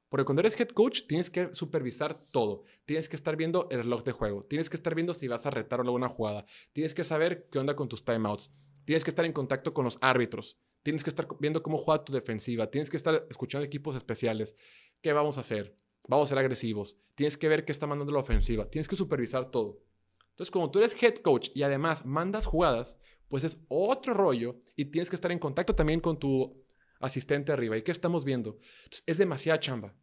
Porque 0.10 0.26
cuando 0.26 0.42
eres 0.42 0.60
head 0.60 0.70
coach 0.70 1.08
tienes 1.08 1.30
que 1.30 1.54
supervisar 1.54 2.14
todo. 2.14 2.64
Tienes 2.86 3.10
que 3.10 3.16
estar 3.16 3.36
viendo 3.36 3.68
el 3.72 3.84
reloj 3.84 4.04
de 4.04 4.12
juego. 4.12 4.44
Tienes 4.44 4.70
que 4.70 4.78
estar 4.78 4.96
viendo 4.96 5.14
si 5.14 5.28
vas 5.28 5.46
a 5.46 5.50
retar 5.50 5.80
alguna 5.80 6.10
jugada. 6.10 6.46
Tienes 6.74 6.94
que 6.94 7.04
saber 7.04 7.50
qué 7.52 7.60
onda 7.60 7.76
con 7.76 7.90
tus 7.90 8.06
timeouts. 8.06 8.52
Tienes 8.86 9.04
que 9.04 9.10
estar 9.10 9.26
en 9.26 9.34
contacto 9.34 9.74
con 9.74 9.84
los 9.84 9.98
árbitros. 10.02 10.60
Tienes 10.84 11.04
que 11.04 11.10
estar 11.10 11.28
viendo 11.40 11.64
cómo 11.64 11.78
juega 11.78 12.06
tu 12.06 12.14
defensiva. 12.14 12.70
Tienes 12.70 12.90
que 12.90 12.98
estar 12.98 13.26
escuchando 13.30 13.66
equipos 13.66 13.96
especiales. 13.96 14.56
¿Qué 15.02 15.12
vamos 15.12 15.38
a 15.38 15.42
hacer? 15.42 15.76
Vamos 16.08 16.28
a 16.28 16.30
ser 16.30 16.38
agresivos. 16.38 16.98
Tienes 17.16 17.38
que 17.38 17.48
ver 17.48 17.66
qué 17.66 17.72
está 17.72 17.88
mandando 17.88 18.14
la 18.14 18.20
ofensiva. 18.20 18.70
Tienes 18.70 18.88
que 18.88 18.96
supervisar 18.96 19.50
todo. 19.50 19.82
Entonces, 20.30 20.52
como 20.52 20.70
tú 20.70 20.80
eres 20.80 21.02
head 21.02 21.16
coach 21.16 21.50
y 21.56 21.64
además 21.64 22.06
mandas 22.06 22.46
jugadas, 22.46 23.00
pues 23.28 23.44
es 23.44 23.60
otro 23.68 24.14
rollo 24.14 24.62
y 24.76 24.86
tienes 24.86 25.10
que 25.10 25.16
estar 25.16 25.32
en 25.32 25.40
contacto 25.40 25.76
también 25.76 26.00
con 26.00 26.20
tu 26.20 26.66
asistente 27.00 27.52
arriba. 27.52 27.78
¿Y 27.78 27.84
qué 27.84 27.92
estamos 27.92 28.26
viendo? 28.26 28.60
es 29.06 29.18
demasiada 29.18 29.60
chamba. 29.60 29.96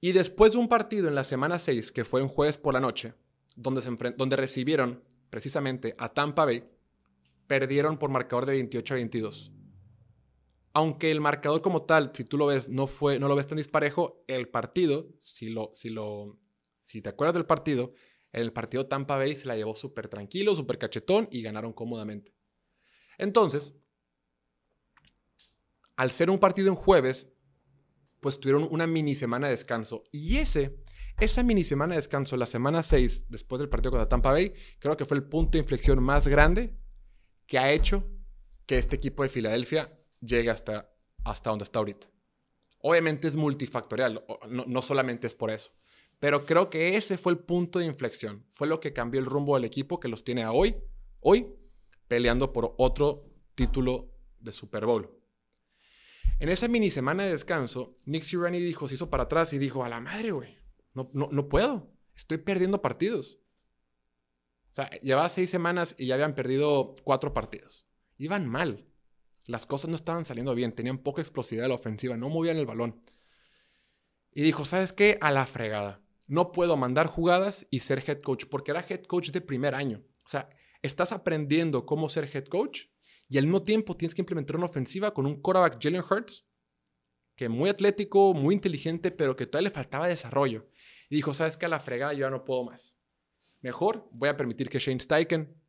Y 0.00 0.12
después 0.12 0.52
de 0.52 0.58
un 0.58 0.68
partido 0.68 1.08
en 1.08 1.14
la 1.14 1.24
semana 1.24 1.58
6, 1.58 1.92
que 1.92 2.04
fue 2.04 2.22
un 2.22 2.28
jueves 2.28 2.56
por 2.56 2.72
la 2.72 2.80
noche, 2.80 3.14
donde, 3.54 3.82
se 3.82 3.90
donde 4.16 4.36
recibieron 4.36 5.04
precisamente 5.28 5.94
a 5.98 6.12
Tampa 6.12 6.46
Bay, 6.46 6.68
perdieron 7.46 7.98
por 7.98 8.10
marcador 8.10 8.46
de 8.46 8.52
28 8.52 8.94
a 8.94 8.96
22. 8.96 9.52
Aunque 10.72 11.10
el 11.10 11.20
marcador 11.20 11.60
como 11.60 11.82
tal, 11.82 12.12
si 12.14 12.24
tú 12.24 12.38
lo 12.38 12.46
ves, 12.46 12.68
no, 12.68 12.86
fue, 12.86 13.18
no 13.18 13.28
lo 13.28 13.36
ves 13.36 13.46
tan 13.46 13.58
disparejo, 13.58 14.24
el 14.26 14.48
partido, 14.48 15.08
si, 15.18 15.50
lo, 15.50 15.68
si, 15.74 15.90
lo, 15.90 16.38
si 16.80 17.02
te 17.02 17.10
acuerdas 17.10 17.34
del 17.34 17.44
partido, 17.44 17.92
el 18.32 18.52
partido 18.52 18.86
Tampa 18.86 19.16
Bay 19.16 19.34
se 19.34 19.48
la 19.48 19.56
llevó 19.56 19.74
súper 19.74 20.08
tranquilo, 20.08 20.54
súper 20.54 20.78
cachetón 20.78 21.28
y 21.30 21.42
ganaron 21.42 21.72
cómodamente. 21.72 22.34
Entonces, 23.18 23.74
al 25.96 26.10
ser 26.10 26.30
un 26.30 26.38
partido 26.38 26.68
en 26.68 26.74
jueves, 26.74 27.32
pues 28.20 28.38
tuvieron 28.38 28.68
una 28.70 28.86
mini 28.86 29.14
semana 29.14 29.48
de 29.48 29.52
descanso. 29.52 30.04
Y 30.12 30.38
ese, 30.38 30.78
esa 31.18 31.42
mini 31.42 31.64
semana 31.64 31.94
de 31.94 32.00
descanso, 32.00 32.36
la 32.36 32.46
semana 32.46 32.82
6, 32.82 33.26
después 33.28 33.60
del 33.60 33.68
partido 33.68 33.90
contra 33.92 34.08
Tampa 34.08 34.32
Bay, 34.32 34.52
creo 34.78 34.96
que 34.96 35.04
fue 35.04 35.16
el 35.16 35.24
punto 35.24 35.52
de 35.52 35.62
inflexión 35.62 36.02
más 36.02 36.28
grande 36.28 36.76
que 37.46 37.58
ha 37.58 37.72
hecho 37.72 38.08
que 38.66 38.78
este 38.78 38.96
equipo 38.96 39.22
de 39.22 39.28
Filadelfia 39.28 39.98
llegue 40.20 40.50
hasta, 40.50 40.94
hasta 41.24 41.50
donde 41.50 41.64
está 41.64 41.80
ahorita. 41.80 42.06
Obviamente 42.78 43.28
es 43.28 43.34
multifactorial, 43.34 44.24
no 44.48 44.82
solamente 44.82 45.26
es 45.26 45.34
por 45.34 45.50
eso. 45.50 45.72
Pero 46.20 46.44
creo 46.44 46.70
que 46.70 46.96
ese 46.96 47.18
fue 47.18 47.32
el 47.32 47.38
punto 47.38 47.78
de 47.78 47.86
inflexión. 47.86 48.44
Fue 48.50 48.68
lo 48.68 48.78
que 48.78 48.92
cambió 48.92 49.20
el 49.20 49.26
rumbo 49.26 49.56
del 49.56 49.64
equipo 49.64 49.98
que 49.98 50.08
los 50.08 50.22
tiene 50.22 50.42
a 50.42 50.52
hoy, 50.52 50.76
hoy, 51.20 51.48
peleando 52.06 52.52
por 52.52 52.74
otro 52.76 53.24
título 53.54 54.12
de 54.38 54.52
Super 54.52 54.86
Bowl. 54.86 55.10
En 56.38 56.48
esa 56.48 56.68
mini 56.68 56.90
semana 56.90 57.24
de 57.24 57.32
descanso, 57.32 57.96
Nick 58.04 58.22
Sirianni 58.22 58.60
dijo, 58.60 58.86
se 58.86 58.94
hizo 58.94 59.10
para 59.10 59.24
atrás 59.24 59.52
y 59.52 59.58
dijo, 59.58 59.82
a 59.82 59.88
la 59.88 60.00
madre, 60.00 60.30
güey, 60.30 60.58
no, 60.94 61.10
no, 61.12 61.28
no 61.32 61.48
puedo, 61.48 61.90
estoy 62.14 62.38
perdiendo 62.38 62.82
partidos. 62.82 63.38
O 64.72 64.74
sea, 64.74 64.90
llevaba 65.00 65.28
seis 65.28 65.50
semanas 65.50 65.94
y 65.98 66.06
ya 66.06 66.14
habían 66.14 66.34
perdido 66.34 66.94
cuatro 67.02 67.34
partidos. 67.34 67.86
Iban 68.18 68.46
mal. 68.46 68.86
Las 69.46 69.66
cosas 69.66 69.88
no 69.88 69.96
estaban 69.96 70.24
saliendo 70.24 70.54
bien, 70.54 70.72
tenían 70.72 70.98
poca 70.98 71.22
explosividad 71.22 71.64
de 71.64 71.70
la 71.70 71.74
ofensiva, 71.74 72.16
no 72.16 72.28
movían 72.28 72.56
el 72.56 72.66
balón. 72.66 73.00
Y 74.32 74.42
dijo, 74.42 74.64
¿sabes 74.64 74.92
qué? 74.92 75.18
A 75.20 75.32
la 75.32 75.46
fregada. 75.46 76.00
No 76.30 76.52
puedo 76.52 76.76
mandar 76.76 77.08
jugadas 77.08 77.66
y 77.72 77.80
ser 77.80 78.04
head 78.06 78.20
coach, 78.20 78.44
porque 78.48 78.70
era 78.70 78.86
head 78.88 79.02
coach 79.02 79.30
de 79.30 79.40
primer 79.40 79.74
año. 79.74 80.04
O 80.24 80.28
sea, 80.28 80.48
estás 80.80 81.10
aprendiendo 81.10 81.84
cómo 81.84 82.08
ser 82.08 82.30
head 82.32 82.44
coach 82.44 82.82
y 83.28 83.36
al 83.36 83.46
mismo 83.46 83.64
tiempo 83.64 83.96
tienes 83.96 84.14
que 84.14 84.22
implementar 84.22 84.54
una 84.54 84.66
ofensiva 84.66 85.12
con 85.12 85.26
un 85.26 85.40
quarterback 85.40 85.82
Jalen 85.82 86.04
Hurts, 86.08 86.46
que 87.34 87.48
muy 87.48 87.68
atlético, 87.68 88.32
muy 88.32 88.54
inteligente, 88.54 89.10
pero 89.10 89.34
que 89.34 89.46
todavía 89.46 89.70
le 89.70 89.74
faltaba 89.74 90.06
desarrollo. 90.06 90.68
Y 91.08 91.16
dijo, 91.16 91.34
¿sabes 91.34 91.56
qué? 91.56 91.66
A 91.66 91.68
la 91.68 91.80
fregada 91.80 92.12
yo 92.12 92.20
ya 92.20 92.30
no 92.30 92.44
puedo 92.44 92.62
más. 92.62 92.96
Mejor 93.60 94.08
voy 94.12 94.28
a 94.28 94.36
permitir 94.36 94.68
que 94.68 94.78
Shane 94.78 95.00
Steichen, 95.00 95.60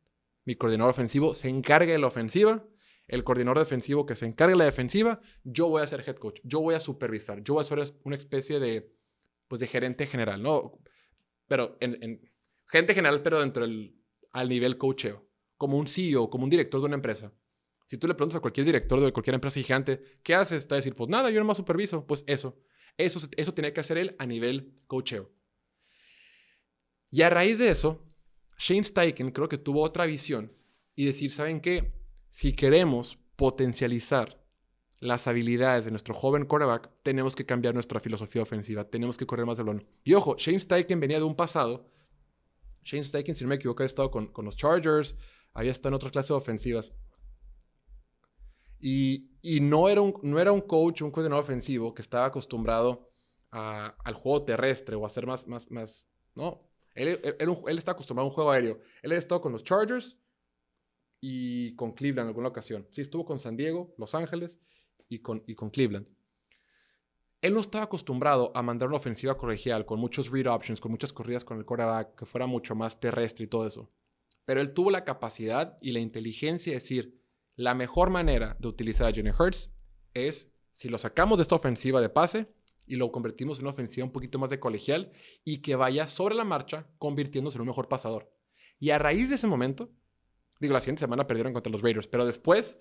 mi 0.44 0.54
coordinador 0.54 0.92
ofensivo, 0.92 1.34
se 1.34 1.48
encargue 1.48 1.90
de 1.90 1.98
la 1.98 2.06
ofensiva. 2.06 2.64
El 3.08 3.24
coordinador 3.24 3.58
defensivo 3.58 4.06
que 4.06 4.14
se 4.14 4.26
encargue 4.26 4.52
de 4.52 4.58
la 4.58 4.64
defensiva, 4.66 5.20
yo 5.42 5.66
voy 5.66 5.82
a 5.82 5.88
ser 5.88 6.04
head 6.06 6.18
coach, 6.18 6.40
yo 6.44 6.60
voy 6.60 6.76
a 6.76 6.80
supervisar, 6.80 7.42
yo 7.42 7.54
voy 7.54 7.62
a 7.62 7.64
ser 7.64 7.82
una 8.04 8.16
especie 8.16 8.60
de, 8.60 8.94
pues 9.52 9.60
de 9.60 9.66
gerente 9.66 10.06
general, 10.06 10.42
¿no? 10.42 10.80
Pero 11.46 11.76
en, 11.80 12.22
gente 12.68 12.94
general, 12.94 13.20
pero 13.20 13.38
dentro 13.38 13.66
del 13.66 13.94
al 14.32 14.48
nivel 14.48 14.78
coacheo, 14.78 15.28
como 15.58 15.76
un 15.76 15.86
CEO, 15.86 16.30
como 16.30 16.44
un 16.44 16.48
director 16.48 16.80
de 16.80 16.86
una 16.86 16.94
empresa. 16.94 17.34
Si 17.86 17.98
tú 17.98 18.08
le 18.08 18.14
preguntas 18.14 18.38
a 18.38 18.40
cualquier 18.40 18.64
director 18.64 18.98
de 18.98 19.12
cualquier 19.12 19.34
empresa 19.34 19.60
gigante, 19.60 20.02
¿qué 20.22 20.34
haces? 20.34 20.66
Te 20.66 20.72
va 20.72 20.76
a 20.76 20.80
decir, 20.80 20.94
pues 20.94 21.10
nada, 21.10 21.30
yo 21.30 21.38
nomás 21.38 21.58
superviso. 21.58 22.06
Pues 22.06 22.24
eso. 22.26 22.62
Eso, 22.96 23.28
eso 23.36 23.52
tiene 23.52 23.74
que 23.74 23.80
hacer 23.80 23.98
él 23.98 24.16
a 24.18 24.24
nivel 24.24 24.80
coacheo. 24.86 25.30
Y 27.10 27.20
a 27.20 27.28
raíz 27.28 27.58
de 27.58 27.68
eso, 27.68 28.06
Shane 28.56 28.84
Steichen 28.84 29.32
creo 29.32 29.50
que 29.50 29.58
tuvo 29.58 29.82
otra 29.82 30.06
visión 30.06 30.50
y 30.94 31.04
decir, 31.04 31.30
¿saben 31.30 31.60
qué? 31.60 31.92
Si 32.30 32.54
queremos 32.54 33.18
potencializar 33.36 34.41
las 35.02 35.26
habilidades 35.26 35.84
de 35.84 35.90
nuestro 35.90 36.14
joven 36.14 36.44
quarterback, 36.46 36.88
tenemos 37.02 37.34
que 37.34 37.44
cambiar 37.44 37.74
nuestra 37.74 37.98
filosofía 37.98 38.42
ofensiva, 38.42 38.84
tenemos 38.84 39.16
que 39.16 39.26
correr 39.26 39.44
más 39.44 39.58
de 39.58 39.64
balón. 39.64 39.84
Y 40.04 40.14
ojo, 40.14 40.36
Shane 40.38 40.60
Steichen 40.60 41.00
venía 41.00 41.18
de 41.18 41.24
un 41.24 41.34
pasado. 41.34 41.90
Shane 42.84 43.02
Steichen, 43.02 43.34
si 43.34 43.42
no 43.42 43.48
me 43.48 43.56
equivoco, 43.56 43.82
había 43.82 43.88
estado 43.88 44.12
con, 44.12 44.28
con 44.28 44.44
los 44.44 44.56
Chargers, 44.56 45.16
había 45.54 45.72
estado 45.72 45.88
en 45.88 45.94
otras 45.96 46.12
clases 46.12 46.30
ofensivas. 46.30 46.92
Y, 48.78 49.28
no, 49.60 49.88
era 49.88 50.00
un, 50.00 50.14
no 50.22 50.38
era 50.38 50.52
un 50.52 50.60
coach, 50.60 51.02
un 51.02 51.10
coordinador 51.10 51.42
ofensivo 51.42 51.94
que 51.94 52.02
estaba 52.02 52.26
acostumbrado 52.26 53.10
al 53.50 54.14
juego 54.14 54.44
terrestre 54.44 54.94
o 54.94 55.02
a 55.02 55.08
hacer 55.08 55.26
más, 55.26 55.48
más, 55.48 55.68
más, 55.68 56.06
no. 56.36 56.62
Él, 56.94 57.20
él, 57.40 57.78
está 57.78 57.92
acostumbrado 57.92 58.26
a 58.26 58.30
un 58.30 58.34
juego 58.34 58.52
aéreo. 58.52 58.78
Él 59.02 59.12
ha 59.12 59.16
estado 59.16 59.40
con 59.40 59.50
los 59.50 59.64
Chargers 59.64 60.16
y 61.20 61.74
con 61.74 61.92
Cleveland 61.92 62.26
en 62.26 62.28
alguna 62.28 62.48
ocasión. 62.48 62.86
Sí, 62.92 63.00
estuvo 63.00 63.24
con 63.24 63.40
San 63.40 63.56
Diego, 63.56 63.94
Los 63.98 64.14
Ángeles 64.14 64.60
y 65.12 65.18
con, 65.18 65.42
y 65.46 65.54
con 65.54 65.70
Cleveland. 65.70 66.06
Él 67.42 67.54
no 67.54 67.60
estaba 67.60 67.84
acostumbrado 67.84 68.52
a 68.54 68.62
mandar 68.62 68.88
una 68.88 68.96
ofensiva 68.96 69.36
colegial 69.36 69.84
con 69.84 69.98
muchos 69.98 70.30
read 70.30 70.46
options, 70.46 70.80
con 70.80 70.92
muchas 70.92 71.12
corridas 71.12 71.44
con 71.44 71.58
el 71.58 71.64
quarterback, 71.64 72.14
que 72.16 72.24
fuera 72.24 72.46
mucho 72.46 72.74
más 72.74 73.00
terrestre 73.00 73.44
y 73.44 73.48
todo 73.48 73.66
eso. 73.66 73.90
Pero 74.44 74.60
él 74.60 74.72
tuvo 74.72 74.90
la 74.90 75.04
capacidad 75.04 75.76
y 75.80 75.90
la 75.92 75.98
inteligencia 75.98 76.72
de 76.72 76.78
decir, 76.78 77.20
la 77.56 77.74
mejor 77.74 78.10
manera 78.10 78.56
de 78.58 78.68
utilizar 78.68 79.06
a 79.06 79.12
Jenny 79.12 79.30
Hurts 79.30 79.70
es 80.14 80.52
si 80.70 80.88
lo 80.88 80.98
sacamos 80.98 81.38
de 81.38 81.42
esta 81.42 81.56
ofensiva 81.56 82.00
de 82.00 82.08
pase 82.08 82.48
y 82.86 82.96
lo 82.96 83.12
convertimos 83.12 83.58
en 83.58 83.64
una 83.64 83.72
ofensiva 83.72 84.06
un 84.06 84.12
poquito 84.12 84.38
más 84.38 84.50
de 84.50 84.60
colegial 84.60 85.12
y 85.44 85.58
que 85.58 85.76
vaya 85.76 86.06
sobre 86.06 86.34
la 86.34 86.44
marcha 86.44 86.88
convirtiéndose 86.98 87.58
en 87.58 87.62
un 87.62 87.68
mejor 87.68 87.88
pasador. 87.88 88.32
Y 88.78 88.90
a 88.90 88.98
raíz 88.98 89.28
de 89.28 89.34
ese 89.34 89.46
momento, 89.46 89.90
digo, 90.60 90.74
la 90.74 90.80
siguiente 90.80 91.00
semana 91.00 91.26
perdieron 91.26 91.52
contra 91.52 91.70
los 91.70 91.82
Raiders, 91.82 92.08
pero 92.08 92.24
después 92.24 92.78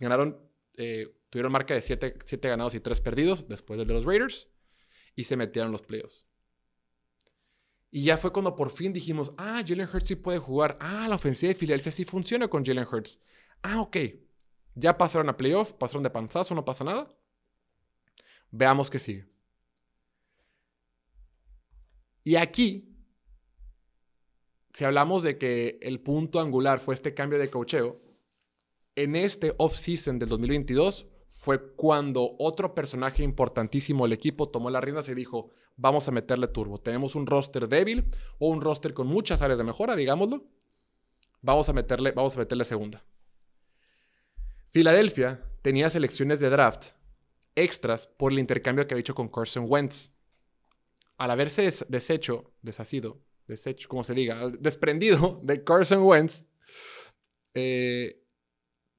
ganaron, 0.00 0.47
eh, 0.78 1.14
tuvieron 1.28 1.52
marca 1.52 1.74
de 1.74 1.82
7 1.82 2.48
ganados 2.48 2.74
y 2.74 2.80
3 2.80 3.00
perdidos 3.00 3.48
después 3.48 3.78
del 3.78 3.88
de 3.88 3.94
los 3.94 4.04
Raiders 4.04 4.48
y 5.14 5.24
se 5.24 5.36
metieron 5.36 5.72
los 5.72 5.82
playoffs. 5.82 6.24
Y 7.90 8.04
ya 8.04 8.16
fue 8.18 8.32
cuando 8.32 8.54
por 8.54 8.70
fin 8.70 8.92
dijimos, 8.92 9.32
ah, 9.38 9.62
Jalen 9.66 9.88
Hurts 9.92 10.08
sí 10.08 10.14
puede 10.14 10.38
jugar. 10.38 10.76
Ah, 10.80 11.06
la 11.08 11.16
ofensiva 11.16 11.48
de 11.48 11.54
Filadelfia 11.54 11.90
sí 11.90 12.04
funciona 12.04 12.48
con 12.48 12.64
Jalen 12.64 12.86
Hurts. 12.90 13.20
Ah, 13.62 13.80
ok. 13.80 13.96
Ya 14.74 14.96
pasaron 14.96 15.28
a 15.28 15.36
playoff, 15.36 15.72
pasaron 15.72 16.02
de 16.02 16.10
panzazo, 16.10 16.54
no 16.54 16.64
pasa 16.64 16.84
nada. 16.84 17.12
Veamos 18.50 18.90
qué 18.90 18.98
sigue. 18.98 19.26
Y 22.22 22.36
aquí, 22.36 22.94
si 24.74 24.84
hablamos 24.84 25.22
de 25.22 25.38
que 25.38 25.78
el 25.82 26.00
punto 26.00 26.40
angular 26.40 26.78
fue 26.78 26.94
este 26.94 27.14
cambio 27.14 27.38
de 27.38 27.50
cocheo, 27.50 28.00
en 29.02 29.14
este 29.14 29.54
off-season 29.58 30.18
del 30.18 30.28
2022 30.28 31.06
fue 31.28 31.72
cuando 31.76 32.34
otro 32.40 32.74
personaje 32.74 33.22
importantísimo 33.22 34.04
del 34.04 34.12
equipo 34.12 34.48
tomó 34.48 34.70
las 34.70 34.82
riendas 34.82 35.08
y 35.08 35.14
dijo, 35.14 35.52
vamos 35.76 36.08
a 36.08 36.10
meterle 36.10 36.48
turbo. 36.48 36.78
Tenemos 36.78 37.14
un 37.14 37.24
roster 37.24 37.68
débil 37.68 38.10
o 38.40 38.48
un 38.48 38.60
roster 38.60 38.94
con 38.94 39.06
muchas 39.06 39.40
áreas 39.40 39.56
de 39.56 39.62
mejora, 39.62 39.94
digámoslo. 39.94 40.48
Vamos 41.42 41.68
a 41.68 41.72
meterle, 41.74 42.10
vamos 42.10 42.34
a 42.34 42.40
meterle 42.40 42.64
segunda. 42.64 43.04
Filadelfia 44.70 45.44
tenía 45.62 45.90
selecciones 45.90 46.40
de 46.40 46.50
draft 46.50 46.92
extras 47.54 48.08
por 48.08 48.32
el 48.32 48.40
intercambio 48.40 48.84
que 48.86 48.94
había 48.94 49.02
hecho 49.02 49.14
con 49.14 49.28
Carson 49.28 49.66
Wentz. 49.68 50.12
Al 51.18 51.30
haberse 51.30 51.72
deshecho, 51.88 52.52
deshacido, 52.62 53.22
deshecho, 53.46 53.88
como 53.88 54.02
se 54.02 54.14
diga, 54.14 54.50
desprendido 54.58 55.40
de 55.44 55.62
Carson 55.62 56.02
Wentz, 56.02 56.44
eh, 57.54 58.24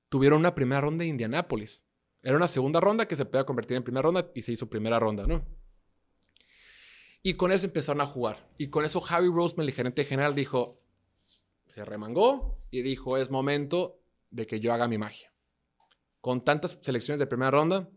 tuvieron 0.10 0.40
una 0.40 0.56
primera 0.56 0.82
ronda 0.82 1.04
de 1.04 1.10
Indianápolis. 1.10 1.86
Era 2.22 2.36
una 2.36 2.48
segunda 2.48 2.80
ronda 2.80 3.08
que 3.08 3.16
se 3.16 3.26
podía 3.26 3.46
convertir 3.46 3.78
en 3.78 3.84
primera 3.84 4.02
ronda 4.02 4.30
y 4.36 4.42
se 4.42 4.52
hizo 4.52 4.70
primera 4.70 5.00
ronda, 5.00 5.26
¿no? 5.26 5.46
Y 7.22 7.36
con 7.36 7.52
eso 7.52 7.66
empezaron 7.66 8.02
a 8.02 8.06
jugar. 8.06 8.50
Y 8.58 8.68
con 8.68 8.86
eso 8.86 9.04
Harry 9.08 9.30
Roseman, 9.30 9.68
el 9.68 9.74
gerente 9.74 10.04
general, 10.06 10.36
dijo, 10.36 10.82
se 11.68 11.86
remangó 11.86 12.58
y 12.72 12.82
dijo, 12.82 13.18
es 13.18 13.30
momento 13.30 14.02
de 14.32 14.48
que 14.48 14.60
yo 14.60 14.74
haga 14.74 14.88
mi 14.88 14.98
magia. 14.98 15.34
Con 16.22 16.44
tantas 16.44 16.80
selecciones 16.82 17.20
de 17.20 17.28
primera 17.28 17.52
ronda, 17.52 17.90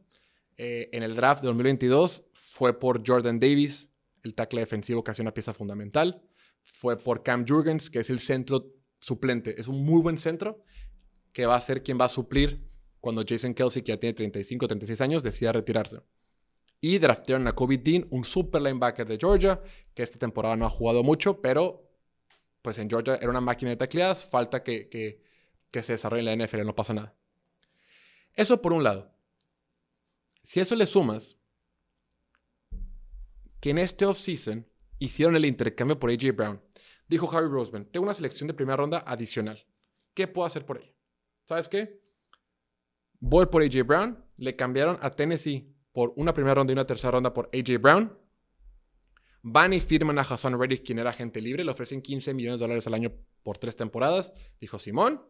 eh, 0.57 0.91
en 0.93 1.03
el 1.03 1.15
draft 1.15 1.43
de 1.43 1.49
2022 1.49 2.25
fue 2.33 2.79
por 2.79 3.03
Jordan 3.07 3.41
Davis, 3.41 3.91
el 4.23 4.35
tackle 4.35 4.61
defensivo 4.61 5.03
que 5.03 5.11
hace 5.11 5.23
una 5.23 5.35
pieza 5.35 5.55
fundamental. 5.55 6.23
Fue 6.63 6.97
por 6.97 7.23
Cam 7.23 7.45
Jurgens, 7.47 7.91
que 7.91 8.01
es 8.01 8.11
el 8.11 8.21
centro 8.21 8.73
suplente. 9.01 9.61
Es 9.61 9.67
un 9.67 9.85
muy 9.85 10.01
buen 10.01 10.19
centro 10.19 10.63
que 11.33 11.47
va 11.47 11.57
a 11.57 11.61
ser 11.61 11.83
quien 11.83 11.99
va 12.01 12.07
a 12.07 12.09
suplir 12.09 12.69
cuando 13.01 13.25
Jason 13.27 13.55
Kelsey, 13.55 13.83
que 13.83 13.93
ya 13.93 13.99
tiene 13.99 14.15
35, 14.15 14.69
36 14.69 15.01
años, 15.01 15.23
decida 15.23 15.53
retirarse. 15.53 16.01
Y 16.81 16.99
draftearon 16.99 17.47
a 17.49 17.53
Kobe 17.53 17.79
Dean, 17.79 18.07
un 18.11 18.25
super 18.25 18.63
linebacker 18.63 19.07
de 19.07 19.19
Georgia, 19.19 19.61
que 19.95 20.03
esta 20.03 20.19
temporada 20.19 20.57
no 20.57 20.67
ha 20.67 20.71
jugado 20.71 21.03
mucho, 21.03 21.41
pero 21.41 21.89
pues 22.61 22.79
en 22.79 22.89
Georgia 22.89 23.17
era 23.17 23.31
una 23.31 23.41
máquina 23.41 23.71
de 23.71 23.77
tacleadas, 23.77 24.25
falta 24.25 24.63
que, 24.63 24.89
que 24.89 25.83
se 25.83 25.93
desarrolle 25.93 26.31
en 26.31 26.39
la 26.39 26.47
NFL, 26.47 26.65
no 26.65 26.77
pasa 26.77 26.93
nada. 26.93 27.15
Eso 28.35 28.63
por 28.63 28.73
un 28.73 28.85
lado. 28.85 29.13
Si 30.43 30.61
eso 30.61 30.75
le 30.75 30.87
sumas 30.87 31.37
que 33.61 33.71
en 33.71 33.79
este 33.79 34.05
offseason 34.05 34.67
hicieron 34.99 35.37
el 35.37 35.45
intercambio 35.45 35.99
por 35.99 36.11
AJ 36.11 36.35
Brown, 36.35 36.61
dijo 37.09 37.31
Harry 37.37 37.49
Roseman, 37.49 37.85
tengo 37.87 38.05
una 38.05 38.15
selección 38.15 38.49
de 38.49 38.55
primera 38.55 38.77
ronda 38.77 39.05
adicional. 39.07 39.65
¿Qué 40.15 40.27
puedo 40.27 40.47
hacer 40.47 40.67
por 40.67 40.79
ella? 40.79 40.92
¿Sabes 41.53 41.69
qué? 41.69 42.01
Voy 43.21 43.45
por 43.45 43.63
AJ 43.63 43.85
Brown, 43.85 44.25
le 44.39 44.57
cambiaron 44.57 44.99
a 45.03 45.11
Tennessee 45.11 45.77
por 45.93 46.15
una 46.17 46.33
primera 46.33 46.55
ronda 46.55 46.73
y 46.73 46.77
una 46.77 46.87
tercera 46.87 47.11
ronda 47.11 47.35
por 47.35 47.51
AJ 47.53 47.79
Brown. 47.79 48.19
Van 49.43 49.75
y 49.75 49.81
firman 49.81 50.19
a 50.19 50.23
Hassan 50.23 50.59
Reddick, 50.59 50.83
quien 50.83 50.99
era 50.99 51.11
agente 51.11 51.43
libre, 51.43 51.63
le 51.63 51.71
ofrecen 51.71 52.01
15 52.01 52.33
millones 52.33 52.59
de 52.59 52.65
dólares 52.65 52.87
al 52.87 52.95
año 52.95 53.13
por 53.43 53.59
tres 53.59 53.77
temporadas. 53.77 54.33
Dijo 54.63 54.79
Simón, 54.79 55.21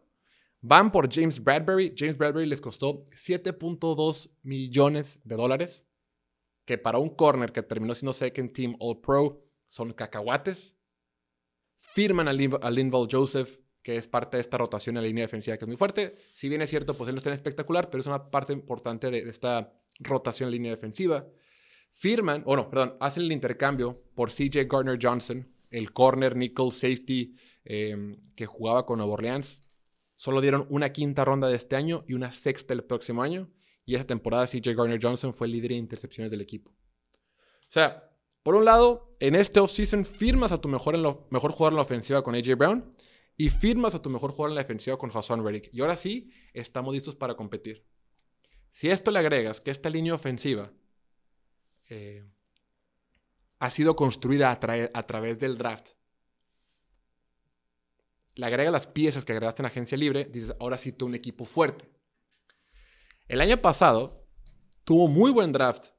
Van 0.61 0.93
por 0.93 1.13
James 1.13 1.43
Bradbury. 1.43 1.93
James 1.93 2.17
Bradbury 2.17 2.45
les 2.45 2.61
costó 2.61 3.03
7.2 3.07 4.31
millones 4.43 5.19
de 5.25 5.35
dólares, 5.35 5.89
que 6.63 6.77
para 6.77 6.99
un 6.99 7.09
corner 7.09 7.51
que 7.51 7.63
terminó 7.63 7.93
siendo 7.93 8.13
second 8.13 8.53
team 8.53 8.77
All 8.79 9.01
Pro 9.01 9.43
son 9.67 9.91
cacahuates. 9.91 10.77
Firman 11.81 12.29
a, 12.29 12.33
Lin 12.33 12.57
Linval 12.71 13.09
Joseph, 13.11 13.59
que 13.83 13.97
es 13.97 14.07
parte 14.07 14.37
de 14.37 14.41
esta 14.41 14.57
rotación 14.57 14.95
en 14.95 15.03
la 15.03 15.07
línea 15.07 15.25
defensiva 15.25 15.57
que 15.57 15.65
es 15.65 15.67
muy 15.67 15.77
fuerte. 15.77 16.15
Si 16.33 16.47
bien 16.47 16.61
es 16.61 16.69
cierto, 16.69 16.95
pues 16.95 17.09
él 17.09 17.15
no 17.15 17.17
es 17.17 17.23
tan 17.23 17.33
espectacular, 17.33 17.89
pero 17.89 18.01
es 18.01 18.07
una 18.07 18.31
parte 18.31 18.53
importante 18.53 19.11
de 19.11 19.19
esta 19.29 19.73
rotación 19.99 20.47
en 20.47 20.53
línea 20.53 20.71
defensiva. 20.71 21.27
Firman, 21.91 22.43
o 22.45 22.55
no, 22.55 22.69
perdón, 22.69 22.95
hacen 23.01 23.23
el 23.23 23.31
intercambio 23.33 24.01
por 24.15 24.31
CJ 24.31 24.67
Gardner 24.67 24.97
Johnson, 24.99 25.47
el 25.69 25.91
corner 25.91 26.35
nickel 26.35 26.71
safety 26.71 27.35
eh, 27.65 28.17
que 28.35 28.45
jugaba 28.45 28.85
con 28.85 28.97
Nueva 28.97 29.13
Orleans. 29.13 29.67
Solo 30.15 30.39
dieron 30.39 30.65
una 30.69 30.93
quinta 30.93 31.25
ronda 31.25 31.49
de 31.49 31.55
este 31.55 31.75
año 31.75 32.05
y 32.07 32.13
una 32.13 32.31
sexta 32.31 32.73
el 32.73 32.85
próximo 32.85 33.21
año. 33.21 33.51
Y 33.85 33.95
esa 33.95 34.05
temporada 34.05 34.47
CJ 34.47 34.75
Garner 34.75 34.99
Johnson 35.01 35.33
fue 35.33 35.47
el 35.47 35.53
líder 35.53 35.71
de 35.71 35.75
intercepciones 35.75 36.31
del 36.31 36.39
equipo. 36.39 36.71
O 36.71 37.73
sea, 37.73 38.09
por 38.43 38.55
un 38.55 38.63
lado, 38.63 39.15
en 39.19 39.35
este 39.35 39.59
offseason 39.59 40.05
firmas 40.05 40.53
a 40.53 40.57
tu 40.57 40.69
mejor, 40.69 40.95
en 40.95 41.01
mejor 41.29 41.51
jugador 41.51 41.73
en 41.73 41.77
la 41.77 41.81
ofensiva 41.81 42.23
con 42.23 42.35
AJ 42.35 42.55
Brown 42.55 42.85
y 43.37 43.49
firmas 43.49 43.95
a 43.95 44.01
tu 44.01 44.09
mejor 44.09 44.31
jugador 44.31 44.51
en 44.51 44.55
la 44.55 44.61
defensiva 44.61 44.97
con 44.97 45.11
Hassan 45.13 45.43
Reddick. 45.43 45.69
Y 45.73 45.81
ahora 45.81 45.95
sí, 45.95 46.31
estamos 46.53 46.93
listos 46.93 47.15
para 47.15 47.35
competir. 47.35 47.85
Si 48.69 48.89
esto 48.89 49.11
le 49.11 49.19
agregas 49.19 49.61
que 49.61 49.71
esta 49.71 49.89
línea 49.89 50.13
ofensiva 50.13 50.71
eh, 51.89 52.25
ha 53.59 53.71
sido 53.71 53.95
construida 53.95 54.51
a 54.51 55.05
través 55.07 55.39
del 55.39 55.57
draft 55.57 55.91
le 58.35 58.45
agrega 58.45 58.71
las 58.71 58.87
piezas 58.87 59.25
que 59.25 59.31
agregaste 59.31 59.61
en 59.61 59.67
agencia 59.67 59.97
libre, 59.97 60.25
dices, 60.25 60.55
ahora 60.59 60.77
sí 60.77 60.91
tú 60.91 61.05
un 61.05 61.15
equipo 61.15 61.45
fuerte. 61.45 61.89
El 63.27 63.41
año 63.41 63.57
pasado 63.57 64.27
tuvo 64.83 65.07
muy 65.07 65.31
buen 65.31 65.51
draft 65.51 65.89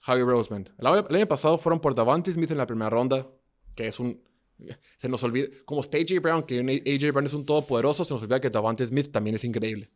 Javi 0.00 0.22
Roseman. 0.22 0.74
El, 0.78 0.86
año 0.86 1.26
pasado 1.26 1.58
fueron 1.58 1.80
por 1.80 1.94
Davante 1.94 2.32
Smith 2.32 2.50
en 2.50 2.58
la 2.58 2.66
primera 2.66 2.90
ronda, 2.90 3.28
que 3.74 3.86
es 3.86 4.00
un... 4.00 4.22
Se 4.98 5.08
nos 5.08 5.22
olvida, 5.22 5.48
como 5.64 5.80
está 5.80 5.98
AJ 5.98 6.20
Brown, 6.20 6.42
que 6.42 6.58
AJ 6.60 7.12
Brown 7.12 7.26
es 7.26 7.34
un 7.34 7.44
todopoderoso, 7.44 8.04
se 8.04 8.14
nos 8.14 8.22
olvida 8.22 8.40
que 8.40 8.50
Davante 8.50 8.84
Smith 8.86 9.10
también 9.10 9.36
es 9.36 9.44
increíble. 9.44 9.88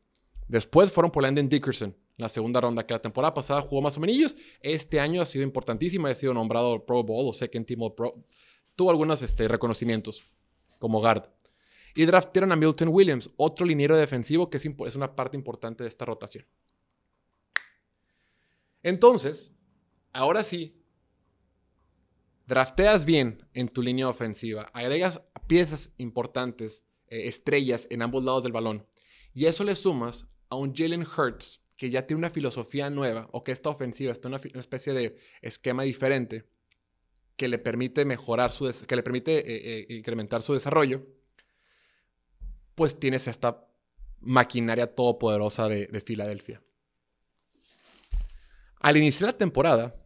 Después 0.48 0.90
fueron 0.90 1.10
por 1.10 1.22
Landon 1.22 1.48
Dickerson, 1.48 1.94
la 2.16 2.28
segunda 2.28 2.60
ronda, 2.60 2.86
que 2.86 2.94
la 2.94 3.00
temporada 3.00 3.34
pasada 3.34 3.60
jugó 3.60 3.82
más 3.82 3.96
o 3.98 4.00
menos. 4.00 4.34
Este 4.60 4.98
año 4.98 5.20
ha 5.20 5.26
sido 5.26 5.44
importantísimo, 5.44 6.06
ha 6.06 6.14
sido 6.14 6.32
nombrado 6.32 6.84
Pro 6.86 7.02
Bowl 7.02 7.28
o 7.28 7.32
Second 7.32 7.66
Team 7.66 7.82
All 7.82 7.94
Pro. 7.94 8.24
Tuvo 8.74 8.90
algunos 8.90 9.20
este, 9.22 9.46
reconocimientos 9.46 10.30
como 10.78 11.00
guard. 11.00 11.24
Y 11.94 12.04
draftearon 12.06 12.52
a 12.52 12.56
Milton 12.56 12.88
Williams, 12.88 13.30
otro 13.36 13.66
liniero 13.66 13.96
defensivo 13.96 14.48
que 14.48 14.56
es, 14.56 14.96
una 14.96 15.14
parte 15.14 15.36
importante 15.36 15.82
de 15.82 15.88
esta 15.88 16.04
rotación. 16.04 16.46
Entonces, 18.82 19.52
ahora 20.12 20.44
sí, 20.44 20.77
drafteas 22.48 23.04
bien 23.04 23.46
en 23.52 23.68
tu 23.68 23.82
línea 23.82 24.08
ofensiva, 24.08 24.70
agregas 24.72 25.20
piezas 25.46 25.92
importantes, 25.98 26.82
eh, 27.08 27.28
estrellas 27.28 27.86
en 27.90 28.00
ambos 28.00 28.24
lados 28.24 28.42
del 28.42 28.52
balón, 28.52 28.86
y 29.34 29.44
eso 29.44 29.64
le 29.64 29.76
sumas 29.76 30.26
a 30.48 30.56
un 30.56 30.74
Jalen 30.74 31.02
Hurts 31.04 31.60
que 31.76 31.90
ya 31.90 32.06
tiene 32.06 32.18
una 32.18 32.30
filosofía 32.30 32.88
nueva 32.88 33.28
o 33.32 33.44
que 33.44 33.52
esta 33.52 33.68
ofensiva 33.68 34.12
está 34.12 34.28
una, 34.28 34.38
especie 34.38 34.94
de 34.94 35.16
esquema 35.42 35.82
diferente 35.82 36.48
que 37.36 37.48
le 37.48 37.58
permite 37.58 38.06
mejorar 38.06 38.50
su, 38.50 38.68
que 38.86 38.96
le 38.96 39.02
permite 39.02 39.38
eh, 39.38 39.86
eh, 39.90 39.94
incrementar 39.96 40.42
su 40.42 40.54
desarrollo 40.54 41.06
pues 42.74 42.98
tienes 42.98 43.28
esta 43.28 43.68
maquinaria 44.20 44.94
todopoderosa 44.94 45.68
de, 45.68 45.86
de 45.86 46.00
Filadelfia. 46.00 46.62
Al 48.80 48.96
iniciar 48.96 49.30
la 49.30 49.36
temporada, 49.36 49.97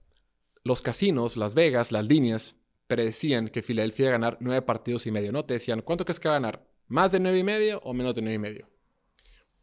los 0.65 0.83
casinos, 0.83 1.37
Las 1.37 1.55
Vegas, 1.55 1.93
las 1.93 2.07
líneas, 2.07 2.57
predecían 2.87 3.49
que 3.49 3.63
Filadelfia 3.63 4.05
iba 4.05 4.11
a 4.11 4.19
ganar 4.19 4.39
nueve 4.41 4.63
partidos 4.63 5.07
y 5.07 5.11
medio. 5.11 5.33
No 5.33 5.45
te 5.45 5.55
decían, 5.55 5.83
¿cuánto 5.83 6.05
crees 6.05 6.21
que 6.21 6.29
va 6.29 6.37
a 6.37 6.41
ganar? 6.41 6.67
¿Más 6.89 7.13
de 7.13 7.21
nueve 7.21 7.39
y 7.39 7.45
medio 7.45 7.81
o 7.85 7.95
menos 7.95 8.15
de 8.15 8.23
nueve 8.23 8.35
y 8.35 8.39
medio? 8.39 8.71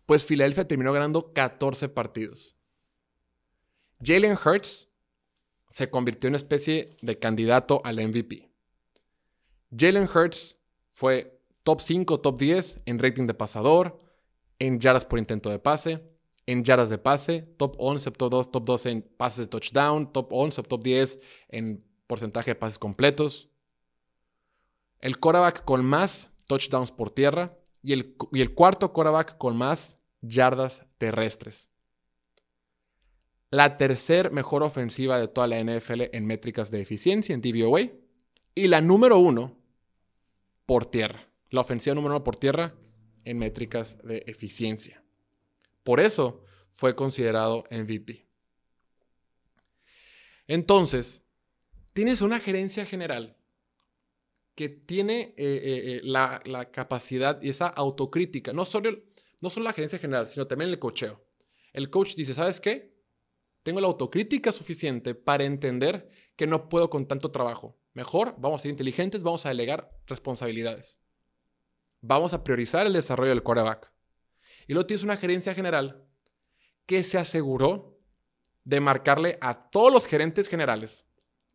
Pues 0.05 0.25
Filadelfia 0.25 0.67
terminó 0.67 0.91
ganando 0.91 1.31
14 1.33 1.89
partidos. 1.89 2.55
Jalen 4.01 4.38
Hurts 4.43 4.89
se 5.69 5.89
convirtió 5.89 6.27
en 6.27 6.31
una 6.31 6.38
especie 6.38 6.97
de 7.01 7.19
candidato 7.19 7.81
al 7.83 7.97
MVP. 7.97 8.49
Jalen 9.77 10.09
Hurts 10.13 10.57
fue 10.91 11.39
top 11.63 11.81
5, 11.81 12.21
top 12.21 12.39
10 12.39 12.81
en 12.85 12.97
rating 12.97 13.27
de 13.27 13.35
pasador, 13.35 13.99
en 14.57 14.79
yardas 14.79 15.05
por 15.05 15.19
intento 15.19 15.49
de 15.49 15.59
pase, 15.59 16.01
en 16.51 16.63
yardas 16.63 16.89
de 16.89 16.97
pase, 16.97 17.41
top 17.57 17.75
11, 17.77 18.12
top 18.12 18.31
2, 18.31 18.51
top 18.51 18.65
12 18.65 18.89
en 18.89 19.01
pases 19.01 19.39
de 19.39 19.47
touchdown, 19.47 20.12
top 20.12 20.31
11, 20.31 20.63
top 20.63 20.83
10 20.83 21.19
en 21.49 21.85
porcentaje 22.07 22.51
de 22.51 22.55
pases 22.55 22.79
completos. 22.79 23.49
El 24.99 25.19
quarterback 25.19 25.63
con 25.63 25.85
más 25.85 26.31
touchdowns 26.47 26.91
por 26.91 27.12
tierra 27.12 27.57
y 27.81 27.93
el, 27.93 28.15
y 28.31 28.41
el 28.41 28.53
cuarto 28.53 28.91
quarterback 28.93 29.38
con 29.38 29.55
más 29.57 29.97
yardas 30.21 30.85
terrestres. 30.97 31.69
La 33.51 33.77
tercer 33.77 34.31
mejor 34.31 34.63
ofensiva 34.63 35.19
de 35.19 35.27
toda 35.27 35.47
la 35.47 35.63
NFL 35.63 36.03
en 36.12 36.25
métricas 36.25 36.71
de 36.71 36.81
eficiencia 36.81 37.33
en 37.33 37.41
DVOA 37.41 37.89
y 38.55 38.67
la 38.67 38.81
número 38.81 39.17
uno 39.17 39.57
por 40.65 40.85
tierra 40.85 41.29
la 41.49 41.62
ofensiva 41.62 41.95
número 41.95 42.15
uno 42.15 42.23
por 42.23 42.35
tierra 42.35 42.75
en 43.23 43.38
métricas 43.38 43.97
de 44.03 44.23
eficiencia. 44.27 45.03
Por 45.89 45.99
eso 45.99 46.43
fue 46.69 46.95
considerado 46.95 47.63
MVP. 47.71 48.30
Entonces, 50.45 51.23
tienes 51.93 52.21
una 52.21 52.39
gerencia 52.39 52.86
general 52.86 53.36
que 54.54 54.69
tiene 54.69 55.34
eh, 55.36 55.36
eh, 55.38 55.95
eh, 55.95 56.02
la, 56.04 56.69
capacidad 56.71 57.41
y 57.41 57.49
esa 57.49 57.69
autocrítica, 57.69 58.54
no 58.54 58.65
solo, 58.65 59.02
no 59.41 59.49
solo 59.49 59.63
la 59.63 59.73
gerencia 59.73 59.97
general, 59.97 60.28
sino 60.28 60.45
también 60.45 60.69
el 60.69 60.78
cocheo. 60.78 61.25
El 61.73 61.89
coach 61.89 62.13
dice, 62.13 62.36
¿sabes 62.36 62.60
qué? 62.60 62.95
Tengo 63.63 63.82
la 63.82 63.88
autocrítica 63.88 64.52
suficiente 64.52 65.15
para 65.15 65.43
entender 65.43 66.08
que 66.36 66.45
no 66.45 66.69
puedo 66.69 66.91
con 66.91 67.08
tanto 67.08 67.32
trabajo. 67.32 67.80
Mejor 67.95 68.36
vamos 68.38 68.62
a 68.62 68.63
ser 68.63 68.69
inteligentes, 68.69 69.23
vamos 69.23 69.43
a 69.47 69.49
delegar 69.49 69.89
responsabilidades 70.06 70.99
vamos 72.02 72.34
a 72.34 72.43
priorizar 72.43 72.86
el 72.86 72.93
desarrollo 72.93 73.30
del 73.30 73.43
quarterback. 73.43 73.91
Y 74.69 74.73
luego 74.73 74.86
tienes 74.86 75.03
una 75.03 75.17
gerencia 75.17 75.55
general 75.55 76.05
que 76.86 77.03
se 77.03 77.17
aseguró 77.17 77.99
de 78.63 78.79
marcarle 78.79 79.36
a 79.41 79.67
todos 79.71 79.91
los 79.91 80.05
gerentes 80.05 80.47
generales, 80.47 81.08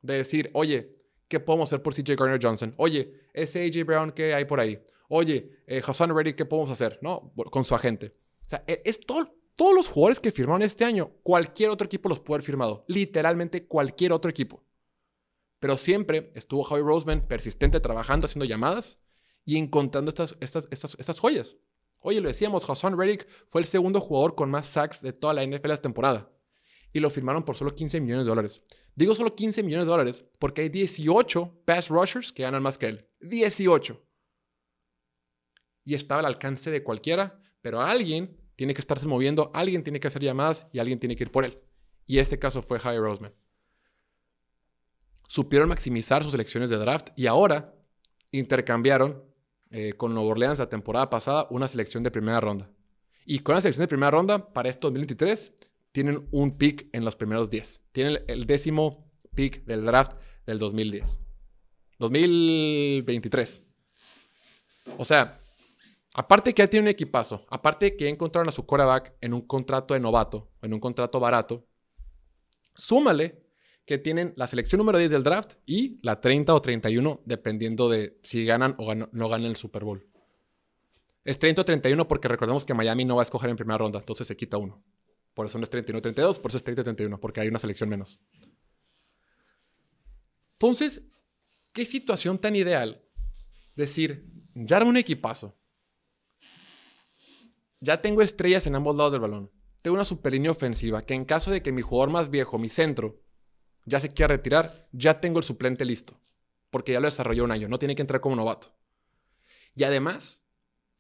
de 0.03 0.15
decir, 0.15 0.51
oye, 0.53 0.91
¿qué 1.29 1.39
podemos 1.39 1.69
hacer 1.69 1.81
por 1.81 1.95
CJ 1.95 2.17
Garner 2.17 2.41
Johnson? 2.43 2.75
Oye, 2.77 3.29
ese 3.33 3.65
AJ 3.65 3.87
Brown, 3.87 4.11
¿qué 4.11 4.35
hay 4.35 4.47
por 4.47 4.59
ahí? 4.59 4.83
Oye, 5.07 5.63
eh, 5.69 5.81
Hassan 5.87 6.13
Reddy, 6.13 6.35
¿qué 6.35 6.45
podemos 6.45 6.73
hacer? 6.73 6.99
¿No? 7.03 7.33
Con 7.53 7.65
su 7.65 7.77
agente. 7.77 8.17
O 8.45 8.49
sea, 8.49 8.65
e, 8.67 8.83
es 8.85 8.99
todo, 8.99 9.33
todos 9.55 9.75
los 9.75 9.87
jugadores 9.87 10.19
que 10.19 10.33
firmaron 10.33 10.63
este 10.63 10.85
año, 10.85 11.13
cualquier 11.23 11.71
otro 11.71 11.87
equipo 11.87 12.09
los 12.09 12.19
puede 12.19 12.39
haber 12.39 12.47
firmado. 12.47 12.85
Literalmente 12.89 13.69
cualquier 13.69 14.13
otro 14.13 14.29
equipo. 14.29 14.65
Pero 15.61 15.77
siempre 15.77 16.33
estuvo 16.35 16.65
Javi 16.65 16.83
Roseman 16.83 17.29
persistente 17.29 17.79
trabajando, 17.79 18.25
haciendo 18.25 18.45
llamadas 18.45 18.99
y 19.45 19.57
encontrando 19.57 20.09
estas, 20.09 20.37
estas, 20.41 20.67
estas, 20.73 20.97
estas 20.99 21.21
joyas. 21.21 21.57
Oye, 22.07 22.21
lo 22.21 22.29
decíamos, 22.29 22.69
Hassan 22.69 22.99
Reddick 22.99 23.27
fue 23.47 23.63
el 23.63 23.67
segundo 23.67 23.99
jugador 23.99 24.35
con 24.35 24.51
más 24.51 24.67
sacks 24.67 25.01
de 25.01 25.15
toda 25.15 25.33
la 25.33 25.43
NFL 25.43 25.71
esta 25.71 25.81
temporada. 25.81 26.31
Y 26.93 27.01
lo 27.01 27.09
firmaron 27.09 27.45
por 27.45 27.57
solo 27.57 27.75
15 27.75 27.99
millones 28.03 28.27
de 28.27 28.29
dólares. 28.29 28.63
Digo 28.95 29.15
solo 29.15 29.35
15 29.35 29.63
millones 29.63 29.87
de 29.87 29.91
dólares 29.91 30.25
porque 30.39 30.61
hay 30.61 30.69
18 30.69 31.63
pass 31.65 31.89
rushers 31.89 32.31
que 32.31 32.43
ganan 32.43 32.63
más 32.63 32.77
que 32.77 32.89
él. 32.89 33.09
18. 33.21 34.05
Y 35.87 35.95
estaba 35.95 36.21
al 36.21 36.27
alcance 36.27 36.71
de 36.71 36.83
cualquiera, 36.83 37.41
pero 37.63 37.81
alguien 37.81 38.39
tiene 38.55 38.75
que 38.75 38.83
estarse 38.83 39.09
moviendo, 39.09 39.51
alguien 39.55 39.83
tiene 39.83 39.99
que 39.99 40.09
hacer 40.09 40.23
llamadas 40.23 40.67
y 40.75 40.81
alguien 40.81 40.99
tiene 41.01 41.17
que 41.17 41.25
ir 41.25 41.31
por 41.31 41.47
él. 41.47 41.59
Y 42.07 42.19
este 42.19 42.39
caso 42.39 42.61
fue 42.61 42.79
Javier 42.79 43.01
Roseman. 43.01 43.35
Supieron 45.27 45.71
maximizar 45.71 46.23
sus 46.23 46.35
elecciones 46.35 46.69
de 46.69 46.77
draft 46.77 47.09
y 47.17 47.29
ahora 47.29 47.75
intercambiaron 48.31 49.25
eh, 49.77 49.95
con 49.95 50.15
Nuevo 50.15 50.29
Orleans 50.29 50.61
la 50.61 50.69
temporada 50.69 51.11
pasada 51.11 51.49
una 51.51 51.67
selección 51.67 52.05
de 52.05 52.13
primera 52.13 52.39
ronda. 52.39 52.71
Y 53.27 53.41
con 53.41 53.57
la 53.57 53.61
selección 53.61 53.83
de 53.83 53.89
primera 53.89 54.13
ronda, 54.13 54.53
para 54.53 54.69
este 54.69 54.83
2023, 54.83 55.53
tienen 55.91 56.29
un 56.31 56.57
pick 56.57 56.89
en 56.93 57.05
los 57.05 57.17
primeros 57.17 57.51
10. 57.51 57.83
Tienen 57.91 58.23
el 58.29 58.47
décimo 58.47 59.11
pick 59.35 59.65
del 59.65 59.85
draft 59.85 60.13
del 60.47 60.61
2010. 60.61 61.19
2023. 61.99 63.65
O 64.97 65.05
sea, 65.05 65.41
aparte 66.13 66.55
que 66.55 66.63
ya 66.63 66.71
tiene 66.71 66.85
un 66.85 66.91
equipazo, 66.91 67.45
aparte 67.51 67.97
que 67.97 68.05
ya 68.05 68.11
encontraron 68.11 68.49
a 68.49 68.53
su 68.53 68.65
quarterback 68.65 69.15
en 69.21 69.35
un 69.35 69.41
contrato 69.41 69.95
de 69.95 69.99
novato, 69.99 70.53
en 70.63 70.73
un 70.73 70.79
contrato 70.79 71.19
barato, 71.19 71.67
súmale 72.77 73.44
que 73.87 73.99
tienen 73.99 74.33
la 74.37 74.47
selección 74.47 74.79
número 74.79 74.99
10 74.99 75.11
del 75.11 75.23
draft 75.23 75.55
y 75.67 75.99
la 76.03 76.21
30 76.21 76.55
o 76.55 76.63
31, 76.63 77.23
dependiendo 77.25 77.89
de 77.89 78.19
si 78.23 78.45
ganan 78.45 78.75
o 78.79 78.95
no 78.95 79.29
ganan 79.29 79.51
el 79.51 79.57
Super 79.57 79.85
Bowl. 79.85 80.07
Es 81.25 81.39
30 81.39 81.63
o 81.63 81.65
31 81.65 82.09
porque 82.09 82.29
recordemos 82.29 82.65
que 82.65 82.75
Miami 82.75 83.05
no 83.05 83.17
va 83.17 83.23
a 83.23 83.25
escoger 83.25 83.51
en 83.51 83.57
primera 83.57 83.79
ronda, 83.79 83.99
entonces 83.99 84.27
se 84.27 84.37
quita 84.37 84.59
uno. 84.59 84.83
Por 85.35 85.47
eso 85.47 85.59
no 85.59 85.65
es 85.65 85.71
31 85.71 85.99
o 85.99 86.03
32, 86.03 86.39
por 86.39 86.51
eso 86.51 86.59
es 86.59 86.65
30 86.65 86.83
o 86.83 86.85
31, 86.85 87.21
porque 87.21 87.41
hay 87.41 87.49
una 87.49 87.59
selección 87.59 87.89
menos. 87.89 88.21
Entonces, 90.53 91.07
qué 91.73 91.85
situación 91.85 92.39
tan 92.39 92.57
ideal 92.57 93.03
decir, 93.75 94.31
ya 94.55 94.77
armo 94.77 94.91
un 94.91 94.97
equipazo. 94.97 95.59
Ya 97.81 98.01
tengo 98.01 98.23
estrellas 98.23 98.67
en 98.67 98.77
ambos 98.77 98.97
lados 98.97 99.13
del 99.13 99.21
balón. 99.21 99.51
Tengo 99.83 99.97
una 99.97 100.07
super 100.07 100.33
línea 100.33 100.53
ofensiva 100.53 101.05
que 101.05 101.13
en 101.13 101.27
caso 101.27 101.51
de 101.51 101.63
que 101.63 101.73
mi 101.73 101.83
jugador 101.83 102.11
más 102.11 102.31
viejo, 102.31 102.59
mi 102.59 102.71
centro, 102.71 103.24
ya 103.85 104.01
se 104.01 104.09
quiera 104.09 104.35
retirar, 104.35 104.89
ya 104.93 105.21
tengo 105.21 105.39
el 105.39 105.45
suplente 105.45 105.85
listo. 105.85 106.19
Porque 106.71 106.93
ya 106.93 107.01
lo 107.01 107.07
desarrolló 107.07 107.45
un 107.45 107.53
año, 107.53 107.69
no 107.69 107.79
tiene 107.79 107.95
que 107.95 108.03
entrar 108.03 108.21
como 108.21 108.37
novato. 108.37 108.75
Y 109.75 109.85
además, 109.85 110.45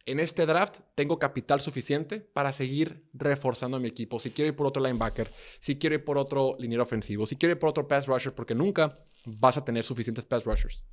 en 0.06 0.20
este 0.20 0.46
draft 0.46 0.80
tengo 0.94 1.18
capital 1.18 1.60
suficiente 1.60 2.20
para 2.20 2.52
seguir 2.52 3.08
reforzando 3.12 3.80
mi 3.80 3.88
equipo. 3.88 4.18
Si 4.18 4.30
quiero 4.30 4.48
ir 4.48 4.56
por 4.56 4.66
otro 4.66 4.82
linebacker, 4.82 5.30
si 5.58 5.78
quiero 5.78 5.94
ir 5.94 6.04
por 6.04 6.18
otro 6.18 6.56
liniero 6.58 6.82
ofensivo, 6.82 7.26
si 7.26 7.36
quiero 7.36 7.52
ir 7.52 7.58
por 7.58 7.70
otro 7.70 7.88
pass 7.88 8.06
rusher, 8.06 8.34
porque 8.34 8.54
nunca 8.54 8.98
vas 9.24 9.56
a 9.56 9.64
tener 9.64 9.84
suficientes 9.84 10.26
pass 10.26 10.44
rushers. 10.44 10.84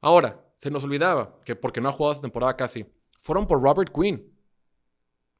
Ahora, 0.00 0.44
se 0.58 0.70
nos 0.70 0.84
olvidaba 0.84 1.40
que 1.44 1.56
porque 1.56 1.80
no 1.80 1.88
ha 1.88 1.92
jugado 1.92 2.12
esta 2.12 2.22
temporada 2.22 2.56
casi, 2.56 2.86
fueron 3.18 3.46
por 3.46 3.60
Robert 3.60 3.92
Quinn, 3.92 4.37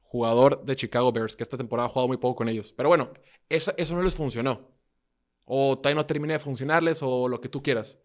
jugador 0.09 0.63
de 0.63 0.75
Chicago 0.75 1.11
Bears, 1.11 1.35
que 1.35 1.43
esta 1.43 1.55
temporada 1.55 1.85
ha 1.85 1.91
jugado 1.91 2.07
muy 2.07 2.17
poco 2.17 2.37
con 2.37 2.49
ellos. 2.49 2.73
Pero 2.75 2.89
bueno, 2.89 3.11
eso, 3.47 3.73
no 3.91 4.01
les 4.01 4.15
funcionó. 4.15 4.71
O 5.45 5.77
todavía 5.77 6.01
no 6.01 6.05
termina 6.07 6.33
de 6.33 6.39
funcionarles 6.39 7.01
o 7.03 7.27
lo 7.27 7.39
que 7.39 7.47
tú 7.47 7.61
quieras. 7.61 7.99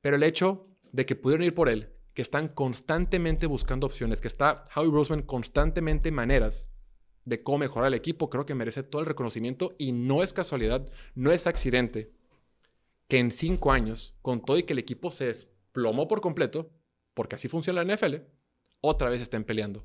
Pero 0.00 0.14
el 0.14 0.22
hecho 0.22 0.68
de 0.92 1.04
que 1.04 1.16
pudieron 1.16 1.44
ir 1.44 1.52
por 1.52 1.68
él, 1.68 1.92
que 2.14 2.22
están 2.22 2.46
constantemente 2.46 3.46
buscando 3.46 3.84
opciones, 3.84 4.20
que 4.20 4.28
está 4.28 4.66
Howie 4.76 4.92
Roseman 4.92 5.22
constantemente 5.22 6.12
maneras 6.12 6.70
de 7.24 7.42
cómo 7.42 7.58
mejorar 7.58 7.88
el 7.88 7.94
equipo, 7.94 8.30
creo 8.30 8.46
que 8.46 8.54
merece 8.54 8.84
todo 8.84 9.00
el 9.00 9.06
reconocimiento 9.06 9.74
y 9.76 9.90
no 9.90 10.22
es 10.22 10.32
casualidad, 10.32 10.88
no 11.16 11.32
es 11.32 11.48
accidente 11.48 12.12
que 13.08 13.18
en 13.18 13.32
cinco 13.32 13.72
años, 13.72 14.14
con 14.22 14.40
todo 14.44 14.56
y 14.56 14.62
que 14.62 14.74
el 14.74 14.78
equipo 14.78 15.10
se 15.10 15.26
desplomó 15.26 16.06
por 16.06 16.20
completo, 16.20 16.70
porque 17.12 17.34
así 17.34 17.48
funciona 17.48 17.82
la 17.82 17.96
NFL, 17.96 18.16
otra 18.80 19.10
vez 19.10 19.20
estén 19.20 19.42
peleando 19.42 19.84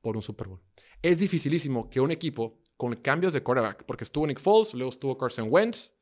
por 0.00 0.16
un 0.16 0.22
Super 0.22 0.48
Bowl. 0.48 0.60
Es 1.02 1.18
dificilísimo 1.18 1.88
que 1.90 2.00
un 2.00 2.10
equipo 2.10 2.60
con 2.76 2.94
cambios 2.96 3.32
de 3.32 3.42
quarterback, 3.42 3.84
porque 3.84 4.04
estuvo 4.04 4.26
Nick 4.26 4.40
Foles, 4.40 4.74
luego 4.74 4.90
estuvo 4.90 5.18
Carson 5.18 5.48
Wentz 5.50 5.92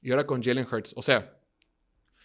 y 0.00 0.10
ahora 0.10 0.26
con 0.26 0.42
Jalen 0.42 0.66
Hurts. 0.70 0.94
O 0.96 1.02
sea, 1.02 1.40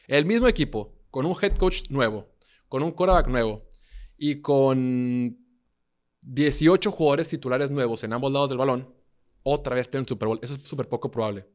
el 0.08 0.26
mismo 0.26 0.48
equipo 0.48 0.98
con 1.12 1.26
un 1.26 1.36
head 1.40 1.56
coach 1.58 1.84
nuevo, 1.90 2.28
con 2.68 2.84
un 2.84 2.92
quarterback 2.92 3.28
nuevo 3.28 3.70
y 4.18 4.42
con 4.42 5.38
18 6.22 6.92
jugadores 6.92 7.28
titulares 7.28 7.70
nuevos 7.70 8.04
en 8.04 8.14
ambos 8.14 8.32
lados 8.32 8.50
del 8.50 8.58
balón, 8.58 8.94
otra 9.44 9.76
vez 9.76 9.90
tienen 9.90 10.08
Super 10.08 10.28
Bowl. 10.28 10.40
Eso 10.42 10.56
es 10.56 10.62
súper 10.62 10.90
poco 10.90 11.12
probable. 11.12 11.46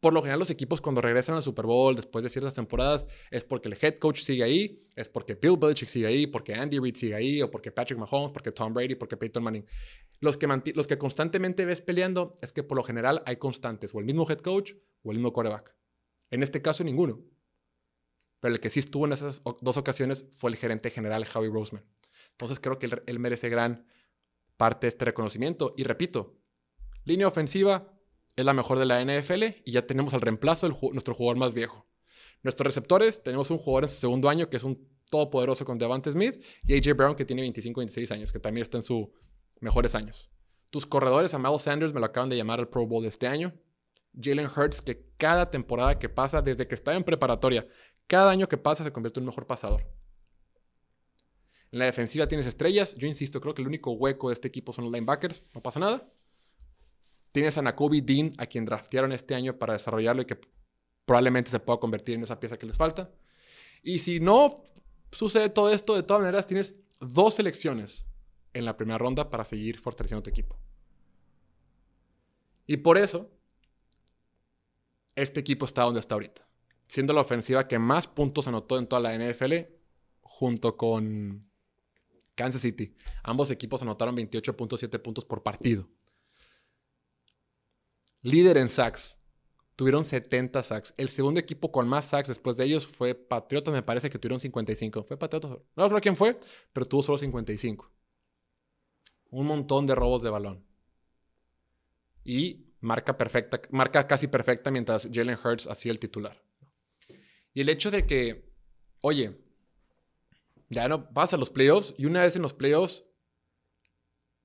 Por 0.00 0.12
lo 0.12 0.20
general, 0.20 0.38
los 0.38 0.50
equipos 0.50 0.80
cuando 0.80 1.00
regresan 1.00 1.34
al 1.34 1.42
Super 1.42 1.66
Bowl 1.66 1.96
después 1.96 2.22
de 2.22 2.30
ciertas 2.30 2.54
temporadas 2.54 3.06
es 3.30 3.42
porque 3.42 3.68
el 3.68 3.76
head 3.80 3.96
coach 3.96 4.22
sigue 4.22 4.44
ahí, 4.44 4.86
es 4.94 5.08
porque 5.08 5.34
Bill 5.34 5.56
Belichick 5.58 5.88
sigue 5.88 6.06
ahí, 6.06 6.26
porque 6.28 6.54
Andy 6.54 6.78
Reid 6.78 6.94
sigue 6.94 7.14
ahí, 7.16 7.42
o 7.42 7.50
porque 7.50 7.72
Patrick 7.72 7.98
Mahomes, 7.98 8.30
porque 8.30 8.52
Tom 8.52 8.72
Brady, 8.72 8.94
porque 8.94 9.16
Peyton 9.16 9.42
Manning. 9.42 9.66
Los 10.20 10.36
que, 10.36 10.46
los 10.74 10.86
que 10.86 10.98
constantemente 10.98 11.64
ves 11.64 11.80
peleando 11.80 12.32
es 12.40 12.52
que 12.52 12.62
por 12.62 12.76
lo 12.76 12.84
general 12.84 13.22
hay 13.26 13.36
constantes, 13.36 13.92
o 13.92 13.98
el 13.98 14.04
mismo 14.04 14.28
head 14.30 14.38
coach 14.38 14.74
o 15.02 15.10
el 15.10 15.16
mismo 15.18 15.32
quarterback. 15.32 15.74
En 16.30 16.42
este 16.42 16.62
caso, 16.62 16.84
ninguno. 16.84 17.24
Pero 18.40 18.54
el 18.54 18.60
que 18.60 18.70
sí 18.70 18.80
estuvo 18.80 19.06
en 19.06 19.12
esas 19.12 19.42
dos 19.60 19.76
ocasiones 19.76 20.26
fue 20.30 20.50
el 20.50 20.56
gerente 20.56 20.90
general 20.90 21.26
Howie 21.34 21.50
Roseman. 21.50 21.84
Entonces 22.32 22.60
creo 22.60 22.78
que 22.78 22.88
él, 23.06 23.18
merece 23.18 23.48
gran 23.48 23.84
parte 24.56 24.86
de 24.86 24.90
este 24.90 25.04
reconocimiento. 25.04 25.74
Y 25.76 25.82
repito, 25.82 26.38
línea 27.04 27.26
ofensiva 27.26 27.97
es 28.40 28.44
la 28.44 28.52
mejor 28.52 28.78
de 28.78 28.86
la 28.86 29.04
NFL 29.04 29.42
y 29.64 29.72
ya 29.72 29.86
tenemos 29.86 30.14
al 30.14 30.20
reemplazo 30.20 30.68
de 30.68 30.76
nuestro 30.92 31.14
jugador 31.14 31.38
más 31.38 31.54
viejo. 31.54 31.86
Nuestros 32.44 32.66
receptores, 32.66 33.20
tenemos 33.22 33.50
un 33.50 33.58
jugador 33.58 33.84
en 33.84 33.88
su 33.88 33.96
segundo 33.96 34.28
año 34.28 34.48
que 34.48 34.56
es 34.56 34.62
un 34.62 34.88
todopoderoso 35.10 35.64
con 35.64 35.76
Devante 35.76 36.12
Smith 36.12 36.44
y 36.64 36.74
AJ 36.74 36.96
Brown 36.96 37.16
que 37.16 37.24
tiene 37.24 37.42
25, 37.42 37.80
26 37.80 38.12
años, 38.12 38.30
que 38.30 38.38
también 38.38 38.62
está 38.62 38.78
en 38.78 38.84
sus 38.84 39.08
mejores 39.58 39.96
años. 39.96 40.30
Tus 40.70 40.86
corredores, 40.86 41.34
Amado 41.34 41.58
Sanders, 41.58 41.92
me 41.92 41.98
lo 41.98 42.06
acaban 42.06 42.28
de 42.28 42.36
llamar 42.36 42.60
al 42.60 42.68
Pro 42.68 42.86
Bowl 42.86 43.02
de 43.02 43.08
este 43.08 43.26
año. 43.26 43.54
Jalen 44.20 44.46
Hurts, 44.46 44.82
que 44.82 45.10
cada 45.16 45.50
temporada 45.50 45.98
que 45.98 46.08
pasa, 46.08 46.40
desde 46.40 46.68
que 46.68 46.76
está 46.76 46.94
en 46.94 47.02
preparatoria, 47.02 47.66
cada 48.06 48.30
año 48.30 48.48
que 48.48 48.56
pasa 48.56 48.84
se 48.84 48.92
convierte 48.92 49.18
en 49.18 49.24
un 49.24 49.28
mejor 49.28 49.46
pasador. 49.48 49.82
En 51.72 51.80
la 51.80 51.86
defensiva 51.86 52.28
tienes 52.28 52.46
estrellas. 52.46 52.94
Yo 52.94 53.08
insisto, 53.08 53.40
creo 53.40 53.54
que 53.54 53.62
el 53.62 53.68
único 53.68 53.90
hueco 53.90 54.28
de 54.28 54.34
este 54.34 54.46
equipo 54.46 54.72
son 54.72 54.84
los 54.84 54.92
linebackers. 54.92 55.44
No 55.54 55.62
pasa 55.62 55.80
nada. 55.80 56.08
Tienes 57.32 57.58
a 57.58 57.62
Nakobe 57.62 58.00
Dean, 58.02 58.32
a 58.38 58.46
quien 58.46 58.64
draftearon 58.64 59.12
este 59.12 59.34
año 59.34 59.58
para 59.58 59.74
desarrollarlo 59.74 60.22
y 60.22 60.24
que 60.24 60.40
probablemente 61.04 61.50
se 61.50 61.60
pueda 61.60 61.78
convertir 61.78 62.16
en 62.16 62.22
esa 62.22 62.40
pieza 62.40 62.58
que 62.58 62.66
les 62.66 62.76
falta. 62.76 63.10
Y 63.82 64.00
si 64.00 64.20
no 64.20 64.54
sucede 65.10 65.48
todo 65.48 65.72
esto, 65.72 65.94
de 65.94 66.02
todas 66.02 66.22
maneras 66.22 66.46
tienes 66.46 66.74
dos 67.00 67.34
selecciones 67.34 68.06
en 68.52 68.64
la 68.64 68.76
primera 68.76 68.98
ronda 68.98 69.30
para 69.30 69.44
seguir 69.44 69.78
fortaleciendo 69.78 70.22
tu 70.22 70.30
equipo. 70.30 70.58
Y 72.66 72.78
por 72.78 72.98
eso, 72.98 73.30
este 75.14 75.40
equipo 75.40 75.64
está 75.64 75.82
donde 75.82 76.00
está 76.00 76.14
ahorita 76.14 76.48
siendo 76.88 77.12
la 77.12 77.20
ofensiva 77.20 77.68
que 77.68 77.78
más 77.78 78.06
puntos 78.08 78.48
anotó 78.48 78.78
en 78.78 78.86
toda 78.86 79.00
la 79.00 79.14
NFL, 79.14 79.54
junto 80.22 80.76
con 80.76 81.48
Kansas 82.34 82.62
City. 82.62 82.96
Ambos 83.22 83.50
equipos 83.50 83.82
anotaron 83.82 84.16
28.7 84.16 85.00
puntos 85.00 85.24
por 85.24 85.42
partido. 85.42 85.88
Líder 88.22 88.56
en 88.56 88.68
sacks. 88.68 89.18
Tuvieron 89.76 90.04
70 90.04 90.62
sacks. 90.62 90.92
El 90.96 91.08
segundo 91.08 91.38
equipo 91.38 91.70
con 91.70 91.88
más 91.88 92.06
sacks 92.06 92.28
después 92.28 92.56
de 92.56 92.64
ellos 92.64 92.86
fue 92.86 93.14
Patriotas, 93.14 93.72
me 93.72 93.82
parece 93.82 94.10
que 94.10 94.18
tuvieron 94.18 94.40
55. 94.40 95.04
Fue 95.04 95.16
Patriotas. 95.16 95.52
No 95.76 95.88
sé 95.88 96.00
quién 96.00 96.16
fue, 96.16 96.38
pero 96.72 96.86
tuvo 96.86 97.02
solo 97.02 97.18
55. 97.18 97.90
Un 99.30 99.46
montón 99.46 99.86
de 99.86 99.94
robos 99.94 100.22
de 100.22 100.30
balón. 100.30 100.64
Y 102.24 102.66
marca 102.80 103.16
perfecta, 103.16 103.60
marca 103.70 104.06
casi 104.06 104.26
perfecta 104.26 104.70
mientras 104.70 105.08
Jalen 105.12 105.38
Hurts 105.42 105.66
hacía 105.68 105.92
el 105.92 106.00
titular. 106.00 106.42
Y 107.54 107.60
el 107.60 107.68
hecho 107.68 107.90
de 107.90 108.06
que, 108.06 108.52
oye, 109.00 109.36
ya 110.68 110.88
no 110.88 111.08
vas 111.12 111.32
a 111.32 111.36
los 111.36 111.50
playoffs 111.50 111.94
y 111.96 112.06
una 112.06 112.22
vez 112.22 112.36
en 112.36 112.42
los 112.42 112.52
playoffs 112.52 113.04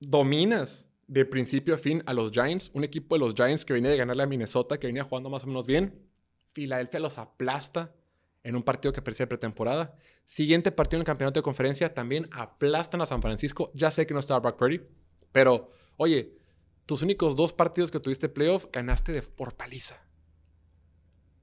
dominas 0.00 0.88
de 1.06 1.24
principio 1.24 1.74
a 1.74 1.78
fin 1.78 2.02
a 2.06 2.14
los 2.14 2.32
Giants, 2.32 2.70
un 2.74 2.84
equipo 2.84 3.14
de 3.14 3.20
los 3.20 3.34
Giants 3.34 3.64
que 3.64 3.72
venía 3.72 3.90
de 3.90 3.96
ganarle 3.96 4.22
a 4.22 4.26
Minnesota, 4.26 4.78
que 4.78 4.86
venía 4.86 5.04
jugando 5.04 5.30
más 5.30 5.44
o 5.44 5.46
menos 5.46 5.66
bien. 5.66 6.02
Filadelfia 6.52 7.00
los 7.00 7.18
aplasta 7.18 7.94
en 8.42 8.56
un 8.56 8.62
partido 8.62 8.92
que 8.92 9.02
parecía 9.02 9.28
pretemporada. 9.28 9.96
Siguiente 10.24 10.70
partido 10.70 10.98
en 10.98 11.02
el 11.02 11.06
campeonato 11.06 11.40
de 11.40 11.44
conferencia, 11.44 11.92
también 11.92 12.28
aplastan 12.32 13.00
a 13.00 13.06
San 13.06 13.22
Francisco. 13.22 13.70
Ya 13.74 13.90
sé 13.90 14.06
que 14.06 14.14
no 14.14 14.20
estaba 14.20 14.40
Brock 14.40 14.58
Purdy, 14.58 14.80
pero 15.32 15.70
oye, 15.96 16.36
tus 16.86 17.02
únicos 17.02 17.34
dos 17.36 17.52
partidos 17.52 17.90
que 17.90 18.00
tuviste 18.00 18.28
playoff 18.28 18.66
ganaste 18.72 19.12
de, 19.12 19.22
por 19.22 19.54
paliza. 19.54 20.06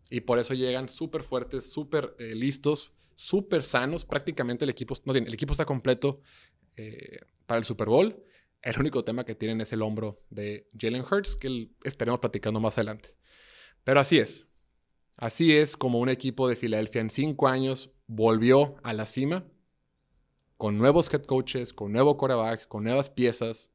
Y 0.10 0.22
por 0.22 0.40
eso 0.40 0.54
llegan 0.54 0.90
súper 0.90 1.24
fuertes, 1.24 1.72
súper 1.72 2.16
eh, 2.20 2.36
listos, 2.36 2.92
súper 3.16 3.64
sanos. 3.64 4.06
Prácticamente 4.06 4.66
el 4.66 4.70
equipo, 4.70 4.96
no, 5.06 5.14
el 5.14 5.34
equipo 5.34 5.54
está 5.54 5.66
completo 5.66 6.22
eh, 6.76 7.20
para 7.46 7.60
el 7.60 7.66
Super 7.66 7.88
Bowl. 7.88 8.24
El 8.62 8.80
único 8.80 9.04
tema 9.04 9.24
que 9.24 9.36
tienen 9.36 9.62
es 9.62 9.74
el 9.74 9.82
hombro 9.82 10.24
de 10.30 10.70
Jalen 10.78 11.04
Hurts, 11.10 11.36
que 11.36 11.70
estaremos 11.84 12.20
platicando 12.20 12.60
más 12.60 12.78
adelante. 12.78 13.10
Pero 13.84 14.00
así 14.00 14.20
es. 14.20 14.48
Así 15.18 15.56
es 15.56 15.76
como 15.78 16.00
un 16.00 16.10
equipo 16.10 16.48
de 16.48 16.56
Filadelfia 16.56 17.02
en 17.02 17.10
cinco 17.10 17.48
años 17.48 17.92
volvió 18.08 18.76
a 18.84 18.94
la 18.94 19.06
cima 19.06 19.46
con 20.58 20.78
nuevos 20.78 21.12
head 21.12 21.24
coaches, 21.24 21.74
con 21.74 21.92
nuevo 21.92 22.18
quarterback, 22.18 22.68
con 22.68 22.84
nuevas 22.84 23.10
piezas, 23.10 23.72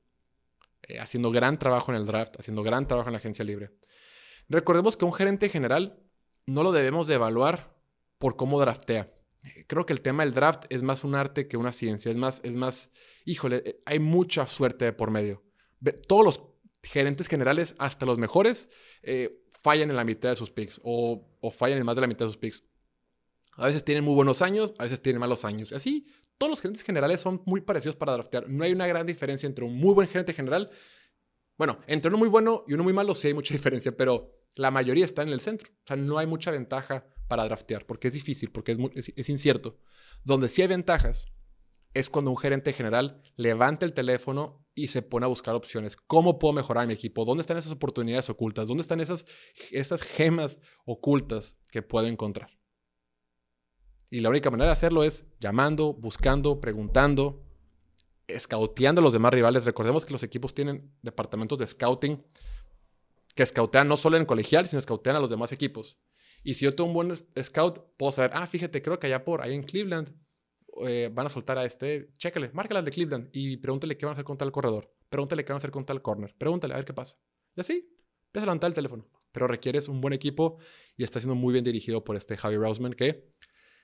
eh, 0.83 1.01
haciendo 1.01 1.33
gran 1.33 1.59
trabajo 1.59 1.91
en 1.91 1.97
el 1.97 2.07
draft, 2.07 2.39
haciendo 2.39 2.63
gran 2.63 2.87
trabajo 2.87 3.09
en 3.09 3.15
la 3.15 3.19
agencia 3.19 3.45
libre. 3.45 3.73
Recordemos 4.49 4.97
que 4.97 5.05
un 5.05 5.13
gerente 5.13 5.49
general 5.49 5.99
no 6.47 6.63
lo 6.63 6.71
debemos 6.71 7.09
de 7.09 7.15
evaluar 7.15 7.75
por 8.19 8.37
cómo 8.37 8.61
draftea. 8.61 9.13
Creo 9.67 9.85
que 9.85 9.93
el 9.93 10.01
tema 10.01 10.25
del 10.25 10.33
draft 10.33 10.65
es 10.71 10.83
más 10.83 11.03
un 11.03 11.17
arte 11.17 11.49
que 11.49 11.57
una 11.57 11.73
ciencia. 11.73 12.11
Es 12.11 12.17
más, 12.17 12.41
es 12.45 12.55
más, 12.55 12.93
híjole, 13.27 13.63
eh, 13.67 13.83
hay 13.85 13.99
mucha 13.99 14.47
suerte 14.47 14.91
por 14.95 15.11
medio. 15.11 15.45
Todos 16.09 16.25
los 16.25 16.43
gerentes 16.83 17.29
generales, 17.29 17.75
hasta 17.79 18.07
los 18.07 18.17
mejores, 18.17 18.71
eh, 19.03 19.43
fallan 19.63 19.91
en 19.91 19.97
la 19.97 20.05
mitad 20.05 20.31
de 20.31 20.37
sus 20.37 20.51
picks 20.51 20.81
o, 20.83 21.29
fallan 21.53 21.79
en 21.79 21.85
más 21.85 21.97
de 21.97 22.01
la 22.01 22.07
mitad 22.07 22.25
de 22.25 22.31
sus 22.31 22.39
picks. 22.39 22.65
A 23.53 23.67
veces 23.67 23.85
tienen 23.85 24.05
muy 24.05 24.15
buenos 24.15 24.43
años, 24.43 24.75
a 24.79 24.85
veces 24.85 25.03
tienen 25.03 25.21
malos 25.21 25.45
años. 25.45 25.73
Y 25.73 25.75
así, 25.75 26.07
todos 26.39 26.51
los 26.51 26.61
gerentes 26.61 26.83
generales 26.83 27.21
son 27.21 27.43
muy 27.47 27.61
parecidos 27.61 27.97
para 27.97 28.13
draftear. 28.13 28.49
No 28.49 28.65
hay 28.65 28.73
una 28.73 28.87
gran 28.87 29.07
diferencia 29.07 29.47
entre 29.47 29.65
un 29.65 29.75
muy 29.75 29.95
buen 29.95 30.09
gerente 30.09 30.33
general. 30.33 30.71
Bueno, 31.59 31.81
entre 31.87 32.09
uno 32.09 32.19
muy 32.19 32.29
bueno 32.29 32.65
y 32.69 32.75
uno 32.75 32.85
muy 32.85 32.93
malo 32.93 33.15
sí 33.15 33.29
hay 33.29 33.35
mucha 33.35 33.55
diferencia, 33.59 33.97
pero 33.97 34.33
la 34.55 34.71
mayoría 34.71 35.05
está 35.05 35.23
en 35.23 35.31
el 35.31 35.41
centro. 35.41 35.71
O 35.73 35.87
sea, 35.87 35.97
no 35.97 36.19
hay 36.19 36.27
mucha 36.27 36.51
ventaja 36.51 37.07
para 37.29 37.45
draftear 37.45 37.87
porque 37.87 38.09
es 38.09 38.15
difícil, 38.15 38.51
porque 38.51 38.77
es, 38.95 39.29
incierto. 39.29 39.79
Donde 40.23 40.49
sí 40.49 40.63
hay 40.63 40.69
ventajas 40.69 41.27
es 41.97 42.11
cuando 42.11 42.31
un 42.31 42.37
gerente 42.37 42.75
general 42.75 43.23
levanta 43.37 43.87
el 43.87 43.95
teléfono 43.95 44.67
y 44.75 44.89
se 44.89 45.01
pone 45.01 45.25
a 45.25 45.31
buscar 45.31 45.55
opciones. 45.55 45.97
¿Cómo 45.97 46.39
puedo 46.39 46.53
mejorar 46.53 46.87
mi 46.87 46.93
equipo? 46.93 47.25
¿Dónde 47.25 47.41
están 47.41 47.57
esas 47.57 47.73
oportunidades 47.73 48.29
ocultas? 48.29 48.69
¿Dónde 48.69 48.83
están 48.83 49.01
esas, 49.01 49.25
gemas 50.03 50.61
ocultas 50.85 51.59
que 51.71 51.81
puedo 51.81 52.07
encontrar? 52.07 52.51
Y 54.11 54.21
la 54.21 54.29
única 54.29 54.51
manera 54.51 54.67
de 54.67 54.73
hacerlo 54.75 55.05
es 55.05 55.25
llamando, 55.41 55.95
buscando, 55.95 56.61
preguntando, 56.61 57.47
escauteando 58.27 59.01
a 59.01 59.05
los 59.05 59.15
demás 59.15 59.33
rivales. 59.33 59.65
Recordemos 59.65 60.05
que 60.05 60.13
los 60.13 60.23
equipos 60.23 60.53
tienen 60.53 60.95
departamentos 61.01 61.59
de 61.59 61.67
scouting 61.67 62.23
que 63.35 63.47
scoutean 63.47 63.89
no 63.89 63.97
solo 63.97 64.19
en 64.19 64.27
colegial, 64.27 64.69
sino 64.69 64.83
scoutean 64.83 65.17
a 65.17 65.21
los 65.21 65.31
demás 65.31 65.51
equipos. 65.51 65.99
Y 66.43 66.55
si 66.55 66.67
yo 66.67 66.75
tengo 66.75 66.89
un 66.89 66.95
buen 66.95 67.17
scout, 67.43 67.81
puedo 67.97 68.13
saber, 68.13 68.33
ah, 68.35 68.47
fíjate, 68.47 68.83
creo 68.83 68.99
que 68.99 69.07
allá 69.07 69.25
por, 69.25 69.41
ahí 69.41 69.55
en 69.55 69.63
Cleveland, 69.63 70.15
eh, 70.87 71.11
van 71.13 71.27
a 71.27 71.31
soltar 71.31 71.59
a 71.59 71.65
este, 71.65 72.11
chécale, 72.19 72.51
márcala 72.53 72.83
de 72.83 72.91
Cleveland 72.91 73.29
y 73.33 73.57
pregúntale 73.57 73.97
qué 73.97 74.07
van 74.07 74.11
a 74.11 74.15
hacer 74.15 74.25
con 74.25 74.39
tal 74.39 74.53
corredor. 74.53 74.93
Pregúntale 75.09 75.45
qué 75.45 75.53
van 75.53 75.57
a 75.57 75.59
hacer 75.59 75.71
con 75.71 75.87
tal 75.87 76.03
corner. 76.03 76.35
Pregúntale 76.37 76.75
a 76.75 76.77
ver 76.77 76.85
qué 76.87 76.95
pasa. 76.95 77.17
Y 77.55 77.61
así, 77.61 77.89
empieza 78.27 78.45
a 78.45 78.47
levantar 78.47 78.69
el 78.69 78.75
teléfono. 78.75 79.09
Pero 79.33 79.47
requieres 79.47 79.89
un 79.89 80.01
buen 80.01 80.15
equipo 80.15 80.59
y 80.97 81.05
está 81.05 81.21
siendo 81.21 81.35
muy 81.35 81.53
bien 81.53 81.65
dirigido 81.65 82.05
por 82.05 82.17
este 82.17 82.37
Javi 82.37 82.57
Roseman 82.57 82.95
que 82.95 83.33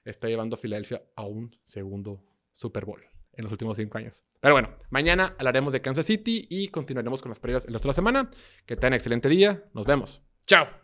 está 0.04 0.28
llevando 0.28 0.54
a 0.54 0.58
Filadelfia 0.58 1.02
a 1.16 1.26
un 1.26 1.56
segundo 1.64 2.24
Super 2.52 2.84
Bowl 2.84 3.02
en 3.32 3.44
los 3.44 3.52
últimos 3.52 3.76
cinco 3.76 3.98
años. 3.98 4.24
Pero 4.40 4.54
bueno, 4.54 4.76
mañana 4.90 5.34
hablaremos 5.38 5.72
de 5.72 5.80
Kansas 5.80 6.06
City 6.06 6.46
y 6.50 6.68
continuaremos 6.68 7.22
con 7.22 7.30
las 7.30 7.40
previas 7.40 7.64
en 7.66 7.72
la 7.72 7.78
otra 7.78 7.92
semana. 7.92 8.30
Que 8.66 8.76
tengan 8.76 8.94
excelente 8.94 9.28
día. 9.28 9.64
Nos 9.72 9.86
vemos. 9.86 10.22
Chao. 10.46 10.82